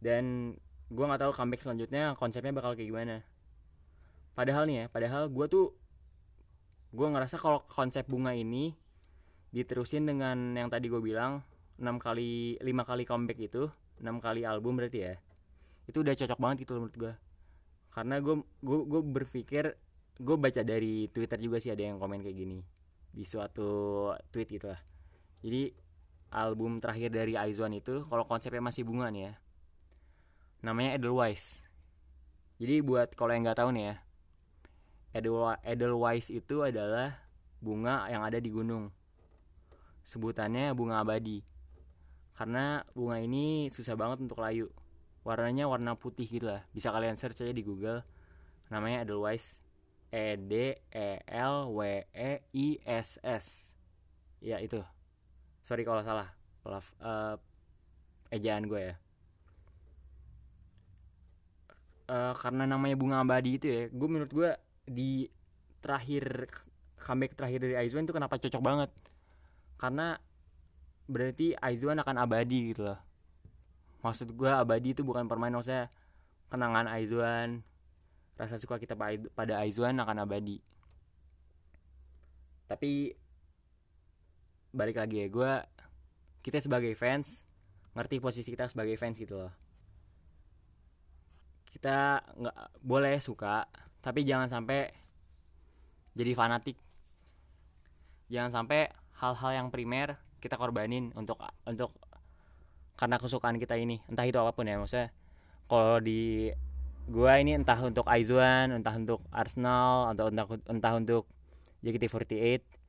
Dan 0.00 0.56
gue 0.92 1.04
nggak 1.04 1.20
tahu 1.24 1.32
comeback 1.32 1.64
selanjutnya 1.64 2.12
konsepnya 2.16 2.52
bakal 2.52 2.76
kayak 2.76 2.88
gimana. 2.88 3.16
Padahal 4.34 4.66
nih 4.66 4.76
ya 4.76 4.84
padahal 4.90 5.30
gue 5.30 5.46
tuh 5.46 5.66
gue 6.94 7.06
ngerasa 7.10 7.36
kalau 7.42 7.62
konsep 7.66 8.06
bunga 8.06 8.30
ini 8.34 8.74
diterusin 9.50 10.06
dengan 10.06 10.54
yang 10.54 10.70
tadi 10.70 10.86
gue 10.86 10.98
bilang 10.98 11.42
6 11.78 11.86
kali 11.98 12.58
5 12.62 12.90
kali 12.90 13.02
comeback 13.02 13.38
itu 13.38 13.66
6 13.98 14.06
kali 14.22 14.46
album 14.46 14.78
berarti 14.78 14.98
ya 15.02 15.14
itu 15.90 16.02
udah 16.02 16.14
cocok 16.14 16.38
banget 16.38 16.56
gitu 16.66 16.78
menurut 16.78 16.96
gue 16.98 17.14
karena 17.94 18.18
gue 18.18 18.36
gue 18.62 19.02
berpikir 19.02 19.64
gue 20.18 20.36
baca 20.38 20.62
dari 20.62 21.10
Twitter 21.10 21.38
juga 21.42 21.58
sih 21.58 21.70
ada 21.74 21.82
yang 21.82 21.98
komen 21.98 22.22
kayak 22.22 22.38
gini 22.38 22.58
di 23.14 23.22
suatu 23.26 24.10
tweet 24.30 24.48
gitu 24.50 24.70
lah 24.70 24.80
jadi 25.42 25.70
album 26.34 26.82
terakhir 26.82 27.14
dari 27.14 27.38
Aizwan 27.38 27.78
itu 27.78 28.02
kalau 28.10 28.26
konsepnya 28.26 28.58
masih 28.58 28.82
bunga 28.82 29.06
nih 29.14 29.30
ya. 29.30 29.32
Namanya 30.66 30.98
Edelweiss. 30.98 31.62
Jadi 32.58 32.82
buat 32.82 33.14
kalau 33.14 33.30
yang 33.30 33.46
nggak 33.46 33.62
tahu 33.62 33.70
nih 33.74 33.94
ya 33.94 33.96
Edelweiss 35.62 36.34
itu 36.34 36.66
adalah 36.66 37.14
bunga 37.62 38.10
yang 38.10 38.26
ada 38.26 38.42
di 38.42 38.50
gunung. 38.50 38.90
Sebutannya 40.02 40.74
bunga 40.74 41.06
abadi. 41.06 41.46
Karena 42.34 42.82
bunga 42.98 43.22
ini 43.22 43.70
susah 43.70 43.94
banget 43.94 44.26
untuk 44.26 44.42
layu. 44.42 44.66
Warnanya 45.22 45.70
warna 45.70 45.94
putih 45.94 46.26
gitu 46.26 46.50
lah. 46.50 46.66
Bisa 46.74 46.90
kalian 46.90 47.14
search 47.14 47.46
aja 47.46 47.54
di 47.54 47.62
Google. 47.62 48.02
Namanya 48.74 49.06
Edelweiss. 49.06 49.62
E 50.10 50.34
D 50.34 50.82
E 50.90 51.22
L 51.30 51.70
W 51.70 52.02
E 52.10 52.42
I 52.50 52.66
S 52.82 53.22
S. 53.22 53.70
Ya 54.42 54.58
itu 54.58 54.82
sorry 55.64 55.82
kalau 55.82 56.04
salah 56.04 56.28
Love, 56.64 56.90
uh, 57.04 57.36
ejaan 58.32 58.64
gue 58.64 58.80
ya. 58.80 58.94
Uh, 62.04 62.32
karena 62.36 62.64
namanya 62.68 62.96
bunga 62.96 63.20
abadi 63.20 63.56
itu 63.56 63.66
ya 63.68 63.82
gue 63.88 64.08
menurut 64.08 64.32
gue 64.32 64.50
di 64.84 65.24
terakhir 65.80 66.48
comeback 67.00 67.32
terakhir 67.36 67.64
dari 67.64 67.76
Aizwan 67.76 68.08
itu 68.08 68.16
kenapa 68.16 68.40
cocok 68.40 68.62
banget. 68.64 68.90
Karena 69.76 70.16
berarti 71.04 71.52
Aizwan 71.60 72.00
akan 72.00 72.16
abadi 72.16 72.72
gitu 72.72 72.88
loh. 72.88 73.00
Maksud 74.00 74.32
gue 74.32 74.48
abadi 74.48 74.96
itu 74.96 75.04
bukan 75.04 75.28
permain 75.28 75.52
maksudnya 75.52 75.92
kenangan 76.48 76.88
Aizwan 76.88 77.60
rasa 78.40 78.56
suka 78.56 78.80
kita 78.80 78.96
pada 79.36 79.60
Aizwan 79.60 80.00
akan 80.00 80.24
abadi. 80.24 80.64
Tapi 82.64 83.12
balik 84.74 84.98
lagi 84.98 85.22
ya 85.22 85.28
gue 85.30 85.52
kita 86.42 86.58
sebagai 86.58 86.92
fans 86.98 87.46
ngerti 87.94 88.18
posisi 88.18 88.50
kita 88.50 88.66
sebagai 88.66 88.98
fans 88.98 89.16
gitu 89.16 89.38
loh. 89.38 89.54
Kita 91.70 92.20
nggak 92.20 92.56
boleh 92.82 93.22
suka 93.22 93.64
tapi 94.02 94.26
jangan 94.26 94.50
sampai 94.50 94.90
jadi 96.18 96.34
fanatik. 96.34 96.76
Jangan 98.28 98.50
sampai 98.50 98.90
hal-hal 99.22 99.50
yang 99.54 99.68
primer 99.70 100.18
kita 100.42 100.58
korbanin 100.58 101.14
untuk 101.14 101.38
untuk 101.64 101.94
karena 102.98 103.16
kesukaan 103.22 103.56
kita 103.62 103.78
ini. 103.78 104.02
Entah 104.10 104.26
itu 104.26 104.36
apa 104.42 104.50
pun 104.50 104.66
ya 104.66 104.76
maksudnya 104.76 105.14
kalau 105.70 106.02
di 106.02 106.50
gua 107.08 107.38
ini 107.38 107.54
entah 107.54 107.78
untuk 107.78 108.10
Aizuan 108.10 108.74
entah 108.74 108.94
untuk 108.98 109.22
Arsenal 109.30 110.12
atau 110.12 110.28
entah 110.34 110.46
entah 110.66 110.92
untuk 110.98 111.24
JKT48 111.86 112.83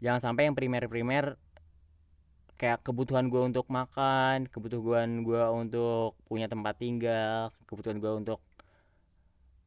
jangan 0.00 0.20
sampai 0.20 0.48
yang 0.48 0.56
primer-primer 0.56 1.40
kayak 2.56 2.80
kebutuhan 2.80 3.28
gue 3.28 3.42
untuk 3.44 3.68
makan 3.68 4.48
kebutuhan 4.48 5.20
gue 5.24 5.42
untuk 5.52 6.16
punya 6.24 6.48
tempat 6.48 6.80
tinggal 6.80 7.52
kebutuhan 7.68 8.00
gue 8.00 8.12
untuk 8.16 8.40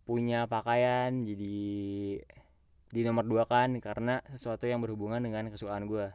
punya 0.10 0.50
pakaian 0.50 1.22
jadi 1.22 1.58
di 2.90 3.02
nomor 3.06 3.30
dua 3.30 3.46
kan 3.46 3.78
karena 3.78 4.26
sesuatu 4.34 4.66
yang 4.66 4.82
berhubungan 4.82 5.22
dengan 5.22 5.54
kesukaan 5.54 5.86
gue 5.86 6.10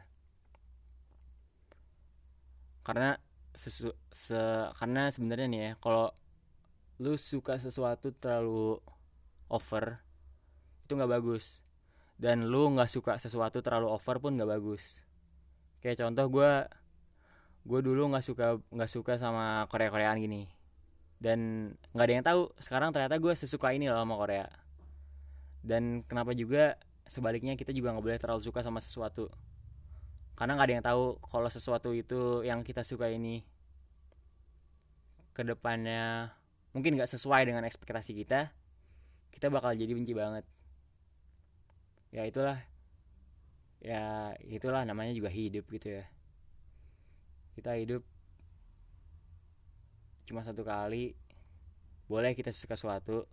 karena 2.83 3.15
sesu 3.55 3.95
se 4.11 4.35
karena 4.75 5.07
sebenarnya 5.09 5.47
nih 5.47 5.61
ya 5.63 5.71
kalau 5.79 6.11
lu 6.99 7.15
suka 7.15 7.55
sesuatu 7.55 8.11
terlalu 8.11 8.83
over 9.47 10.03
itu 10.83 10.91
nggak 10.99 11.11
bagus 11.15 11.64
dan 12.15 12.47
lu 12.47 12.71
nggak 12.71 12.87
suka 12.87 13.19
sesuatu 13.19 13.59
terlalu 13.59 13.91
over 13.91 14.17
pun 14.23 14.35
nggak 14.39 14.47
bagus. 14.47 15.03
Kayak 15.83 16.07
contoh 16.07 16.25
gue 16.31 16.51
gue 17.65 17.79
dulu 17.81 18.13
nggak 18.13 18.25
suka 18.25 18.47
nggak 18.71 18.91
suka 18.91 19.13
sama 19.19 19.67
Korea 19.67 19.91
Koreaan 19.91 20.19
gini. 20.19 20.47
Dan 21.19 21.71
nggak 21.91 22.05
ada 22.05 22.13
yang 22.13 22.25
tahu 22.25 22.41
sekarang 22.59 22.95
ternyata 22.95 23.19
gue 23.19 23.33
sesuka 23.35 23.75
ini 23.75 23.91
loh 23.91 23.99
sama 23.99 24.15
Korea. 24.15 24.47
Dan 25.65 26.05
kenapa 26.07 26.31
juga 26.31 26.79
sebaliknya 27.05 27.59
kita 27.59 27.75
juga 27.75 27.91
nggak 27.91 28.05
boleh 28.05 28.19
terlalu 28.21 28.41
suka 28.43 28.63
sama 28.63 28.79
sesuatu. 28.79 29.27
Karena 30.35 30.55
nggak 30.55 30.67
ada 30.67 30.75
yang 30.79 30.85
tahu 30.85 31.03
kalau 31.19 31.49
sesuatu 31.51 31.91
itu 31.91 32.43
yang 32.47 32.63
kita 32.63 32.83
suka 32.87 33.11
ini 33.11 33.43
ke 35.35 35.43
depannya 35.43 36.31
mungkin 36.71 36.95
nggak 36.95 37.11
sesuai 37.11 37.43
dengan 37.43 37.67
ekspektasi 37.67 38.15
kita 38.15 38.55
kita 39.35 39.51
bakal 39.51 39.75
jadi 39.75 39.91
benci 39.91 40.15
banget 40.15 40.47
ya 42.15 42.23
itulah. 42.23 42.63
Ya 43.83 44.33
itulah 44.47 44.87
namanya 44.87 45.11
juga 45.11 45.27
hidup 45.27 45.67
gitu 45.67 45.99
ya. 45.99 46.07
Kita 47.59 47.75
hidup 47.75 48.01
cuma 50.23 50.41
satu 50.47 50.63
kali. 50.63 51.11
Boleh 52.07 52.31
kita 52.31 52.55
suka 52.55 52.79
sesuatu 52.79 53.27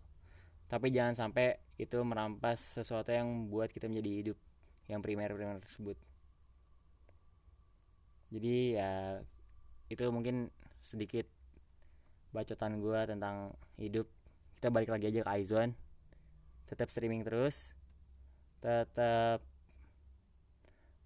tapi 0.67 0.89
jangan 0.89 1.13
sampai 1.13 1.61
itu 1.77 2.01
merampas 2.01 2.81
sesuatu 2.81 3.13
yang 3.13 3.53
buat 3.53 3.69
kita 3.69 3.93
menjadi 3.93 4.11
hidup 4.25 4.39
yang 4.89 5.05
primer-primer 5.05 5.61
tersebut. 5.61 6.01
Jadi 8.33 8.81
ya 8.81 9.21
itu 9.93 10.09
mungkin 10.09 10.49
sedikit 10.81 11.29
bacotan 12.33 12.81
gue 12.81 13.01
tentang 13.05 13.53
hidup. 13.77 14.09
Kita 14.57 14.73
balik 14.73 14.89
lagi 14.89 15.13
aja 15.13 15.21
ke 15.21 15.31
Aizwan 15.31 15.77
tetap 16.73 16.89
streaming 16.89 17.21
terus 17.21 17.77
tetap 18.63 19.43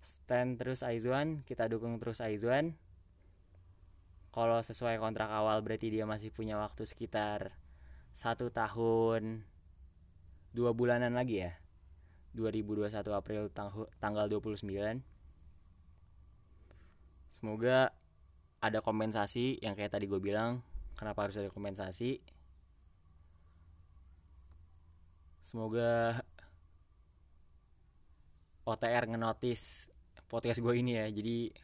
stand 0.04 0.60
terus 0.60 0.84
Aizwan 0.84 1.40
kita 1.48 1.66
dukung 1.66 1.96
terus 1.96 2.20
Aizwan. 2.20 2.76
Kalau 4.36 4.60
sesuai 4.60 5.00
kontrak 5.00 5.32
awal 5.32 5.64
berarti 5.64 5.88
dia 5.88 6.04
masih 6.04 6.28
punya 6.28 6.60
waktu 6.60 6.84
sekitar 6.84 7.56
satu 8.12 8.52
tahun 8.52 9.48
dua 10.52 10.76
bulanan 10.76 11.16
lagi 11.16 11.48
ya? 11.48 11.56
2021 12.36 12.92
April 13.16 13.48
tang 13.48 13.72
tanggal 13.96 14.28
29 14.28 14.68
semoga 17.32 17.96
ada 18.60 18.84
kompensasi 18.84 19.56
yang 19.64 19.72
kayak 19.72 19.96
tadi 19.96 20.04
gue 20.04 20.20
bilang 20.20 20.60
kenapa 20.96 21.28
harus 21.28 21.36
ada 21.36 21.52
kompensasi? 21.52 22.20
Semoga 25.44 26.24
OTR 28.66 29.06
ngenotis 29.06 29.86
podcast 30.26 30.58
gue 30.58 30.74
ini 30.74 30.98
ya. 30.98 31.06
Jadi 31.06 31.54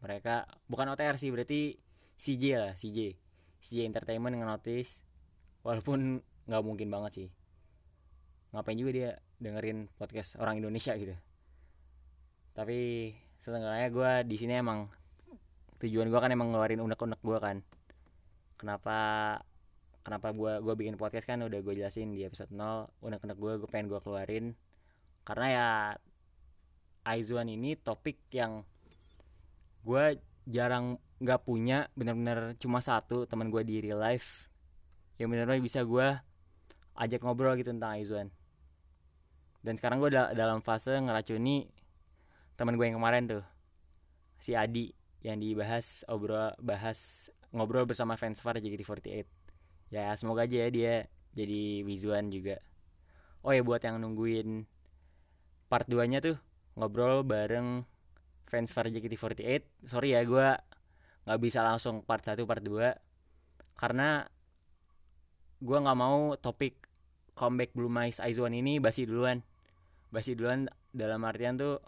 mereka 0.00 0.48
bukan 0.64 0.96
OTR 0.96 1.20
sih 1.20 1.28
berarti 1.28 1.76
CJ 2.16 2.44
lah 2.56 2.72
CJ 2.72 2.98
CJ 3.60 3.78
Entertainment 3.84 4.32
ngenotis 4.32 5.04
walaupun 5.60 6.24
nggak 6.48 6.64
mungkin 6.64 6.88
banget 6.88 7.12
sih. 7.12 7.28
Ngapain 8.56 8.80
juga 8.80 8.92
dia 8.96 9.10
dengerin 9.36 9.92
podcast 10.00 10.40
orang 10.40 10.56
Indonesia 10.64 10.96
gitu. 10.96 11.12
Tapi 12.56 13.12
setengahnya 13.36 13.92
gue 13.92 14.10
di 14.24 14.36
sini 14.40 14.56
emang 14.56 14.88
tujuan 15.84 16.08
gue 16.08 16.20
kan 16.22 16.32
emang 16.32 16.48
ngeluarin 16.48 16.80
unek-unek 16.80 17.20
gue 17.20 17.38
kan. 17.42 17.60
Kenapa 18.56 18.96
kenapa 20.00 20.32
gue 20.32 20.64
gue 20.64 20.74
bikin 20.80 20.96
podcast 20.96 21.28
kan 21.28 21.44
udah 21.44 21.60
gue 21.60 21.74
jelasin 21.76 22.14
di 22.16 22.24
episode 22.24 22.48
0 22.54 22.88
unek-unek 23.04 23.36
gue 23.36 23.52
gue 23.60 23.68
pengen 23.68 23.92
gue 23.92 24.00
keluarin 24.00 24.56
karena 25.26 25.46
ya 25.50 25.68
Aizuan 27.06 27.50
ini 27.50 27.74
topik 27.74 28.18
yang 28.30 28.62
gue 29.82 30.18
jarang 30.46 30.98
nggak 31.18 31.42
punya 31.42 31.90
bener-bener 31.98 32.54
cuma 32.58 32.78
satu 32.78 33.26
teman 33.26 33.50
gue 33.50 33.62
di 33.66 33.82
real 33.82 33.98
life. 33.98 34.46
Yang 35.18 35.28
bener-bener 35.34 35.62
bisa 35.62 35.82
gue 35.82 36.06
ajak 36.98 37.20
ngobrol 37.22 37.58
gitu 37.58 37.74
tentang 37.74 37.98
Aizuan. 37.98 38.30
Dan 39.62 39.74
sekarang 39.74 39.98
gue 39.98 40.14
da 40.14 40.30
dalam 40.34 40.62
fase 40.62 40.94
ngeracuni 40.94 41.66
teman 42.54 42.78
gue 42.78 42.86
yang 42.86 42.98
kemarin 43.02 43.26
tuh 43.26 43.44
si 44.38 44.54
Adi 44.54 44.94
yang 45.26 45.42
dibahas 45.42 46.06
obrol 46.06 46.54
bahas 46.62 47.28
ngobrol 47.50 47.82
bersama 47.82 48.14
fans 48.14 48.38
Far 48.38 48.62
JKT48 48.62 49.26
ya 49.90 50.14
semoga 50.14 50.46
aja 50.46 50.66
ya 50.66 50.68
dia 50.70 50.94
jadi 51.36 51.84
Wizuan 51.84 52.32
juga. 52.32 52.58
Oh 53.44 53.52
ya 53.52 53.62
buat 53.62 53.84
yang 53.84 54.00
nungguin 54.00 54.64
part 55.66 55.86
2 55.90 56.06
nya 56.10 56.18
tuh 56.22 56.36
ngobrol 56.78 57.26
bareng 57.26 57.82
fans 58.46 58.70
for 58.70 58.86
JKT48 58.86 59.88
sorry 59.90 60.14
ya 60.14 60.22
gue 60.22 60.48
nggak 61.26 61.40
bisa 61.42 61.66
langsung 61.66 62.06
part 62.06 62.22
1 62.22 62.38
part 62.46 62.62
2 62.62 62.94
karena 63.76 64.24
gue 65.60 65.78
nggak 65.78 65.98
mau 65.98 66.36
topik 66.36 66.86
comeback 67.36 67.76
Blue 67.76 67.92
Mice 67.92 68.18
Aizuan 68.18 68.56
ini 68.56 68.80
basi 68.80 69.04
duluan. 69.04 69.44
Basi 70.08 70.32
duluan 70.32 70.66
dalam 70.96 71.20
artian 71.28 71.60
tuh 71.60 71.78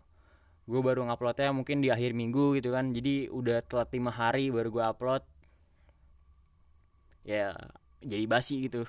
gue 0.68 0.80
baru 0.84 1.08
nguploadnya 1.08 1.48
mungkin 1.56 1.80
di 1.80 1.88
akhir 1.88 2.12
minggu 2.12 2.60
gitu 2.60 2.76
kan. 2.76 2.92
Jadi 2.92 3.32
udah 3.32 3.64
telat 3.64 3.88
lima 3.96 4.12
hari 4.12 4.52
baru 4.52 4.68
gue 4.68 4.84
upload. 4.84 5.22
Ya 7.24 7.56
jadi 8.04 8.24
basi 8.28 8.68
gitu. 8.68 8.84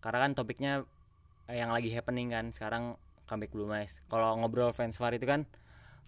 Karena 0.00 0.28
kan 0.28 0.32
topiknya 0.32 0.88
yang 1.50 1.70
lagi 1.70 1.94
happening 1.94 2.34
kan 2.34 2.50
sekarang 2.50 2.98
comeback 3.26 3.54
Blue 3.54 3.70
Mice 3.70 4.02
kalau 4.10 4.34
ngobrol 4.38 4.74
fans 4.74 4.98
far 4.98 5.14
itu 5.14 5.26
kan 5.26 5.46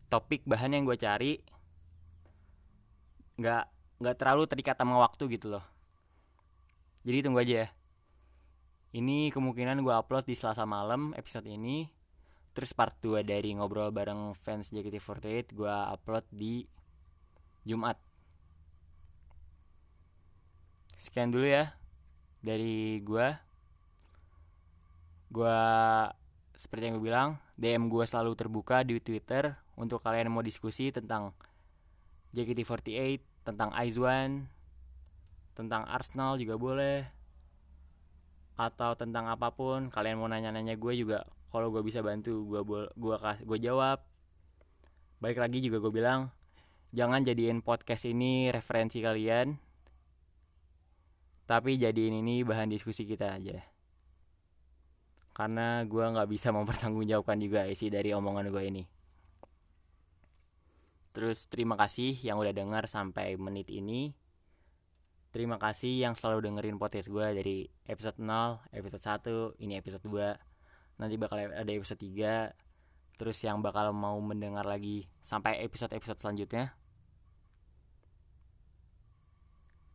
topik 0.09 0.43
bahan 0.49 0.75
yang 0.75 0.83
gue 0.89 0.99
cari 0.99 1.39
nggak 3.39 3.65
nggak 4.03 4.17
terlalu 4.19 4.47
terikat 4.51 4.75
sama 4.79 4.99
waktu 4.99 5.27
gitu 5.39 5.55
loh. 5.55 5.65
Jadi 7.07 7.19
tunggu 7.23 7.43
aja 7.43 7.55
ya. 7.67 7.69
Ini 8.99 9.31
kemungkinan 9.31 9.85
gue 9.85 9.95
upload 9.95 10.27
di 10.27 10.35
Selasa 10.35 10.67
malam 10.67 11.15
episode 11.15 11.47
ini. 11.47 11.87
Terus 12.57 12.75
part 12.75 12.99
2 12.99 13.23
dari 13.23 13.55
ngobrol 13.55 13.95
bareng 13.95 14.35
fans 14.35 14.75
JKT48 14.75 15.55
gue 15.55 15.75
upload 15.95 16.27
di 16.35 16.67
Jumat. 17.63 17.95
Sekian 20.99 21.31
dulu 21.31 21.47
ya 21.47 21.79
dari 22.43 22.99
gue 22.99 23.48
gue 25.29 25.59
seperti 26.59 26.91
yang 26.91 26.95
gue 26.99 27.07
bilang, 27.07 27.31
DM 27.55 27.87
gue 27.87 28.05
selalu 28.05 28.35
terbuka 28.35 28.83
di 28.83 28.99
Twitter 28.99 29.55
untuk 29.79 30.03
kalian 30.03 30.33
mau 30.33 30.43
diskusi 30.43 30.91
tentang 30.91 31.37
JKT48, 32.35 33.47
tentang 33.47 33.71
Aizwan, 33.73 34.51
tentang 35.59 35.83
Arsenal 35.91 36.39
juga 36.39 36.55
boleh. 36.55 36.99
atau 38.59 38.99
tentang 38.99 39.31
apa 39.31 39.55
pun 39.55 39.87
kalian 39.87 40.19
mau 40.19 40.27
nanya-nanya 40.27 40.75
gue 40.75 40.91
juga 40.99 41.23
kalau 41.55 41.71
gue 41.71 41.79
bisa 41.79 42.03
bantu 42.03 42.43
gue 42.43 42.61
gue 42.67 43.15
gue 43.47 43.59
jawab 43.63 44.03
balik 45.23 45.39
lagi 45.39 45.63
juga 45.63 45.79
gue 45.79 45.95
bilang 45.95 46.35
jangan 46.91 47.23
jadiin 47.23 47.63
podcast 47.63 48.03
ini 48.11 48.51
referensi 48.51 48.99
kalian 48.99 49.55
tapi 51.47 51.79
jadiin 51.79 52.19
ini 52.19 52.43
bahan 52.43 52.67
diskusi 52.67 53.07
kita 53.07 53.39
aja 53.39 53.63
karena 55.39 55.87
gue 55.87 56.03
nggak 56.03 56.27
bisa 56.27 56.51
mempertanggungjawabkan 56.57 57.39
juga 57.39 57.71
isi 57.71 57.87
dari 57.87 58.11
omongan 58.11 58.51
gue 58.51 58.63
ini. 58.67 58.83
Terus 61.15 61.47
terima 61.47 61.79
kasih 61.79 62.19
yang 62.27 62.43
udah 62.43 62.51
dengar 62.51 62.91
sampai 62.91 63.39
menit 63.39 63.71
ini. 63.71 64.19
Terima 65.31 65.61
kasih 65.63 66.03
yang 66.03 66.19
selalu 66.19 66.51
dengerin 66.51 66.81
podcast 66.83 67.07
gue 67.07 67.27
dari 67.37 67.57
episode 67.87 68.19
0 68.19 68.59
episode 68.75 69.05
1 69.61 69.63
ini 69.63 69.77
episode 69.79 70.03
2 70.03 70.99
nanti 70.99 71.15
bakal 71.21 71.39
ada 71.39 71.69
episode 71.69 72.01
3 72.01 72.51
terus 73.21 73.39
yang 73.45 73.61
bakal 73.61 73.93
mau 73.93 74.17
mendengar 74.23 74.65
lagi 74.65 75.11
sampai 75.23 75.63
episode-episode 75.67 76.23
selanjutnya. 76.23 76.75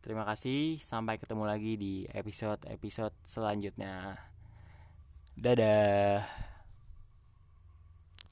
Terima 0.04 0.28
kasih, 0.28 0.76
sampai 0.84 1.16
ketemu 1.16 1.48
lagi 1.48 1.80
di 1.80 2.04
episode-episode 2.12 3.16
selanjutnya. 3.24 4.33
Dadah. 5.34 6.43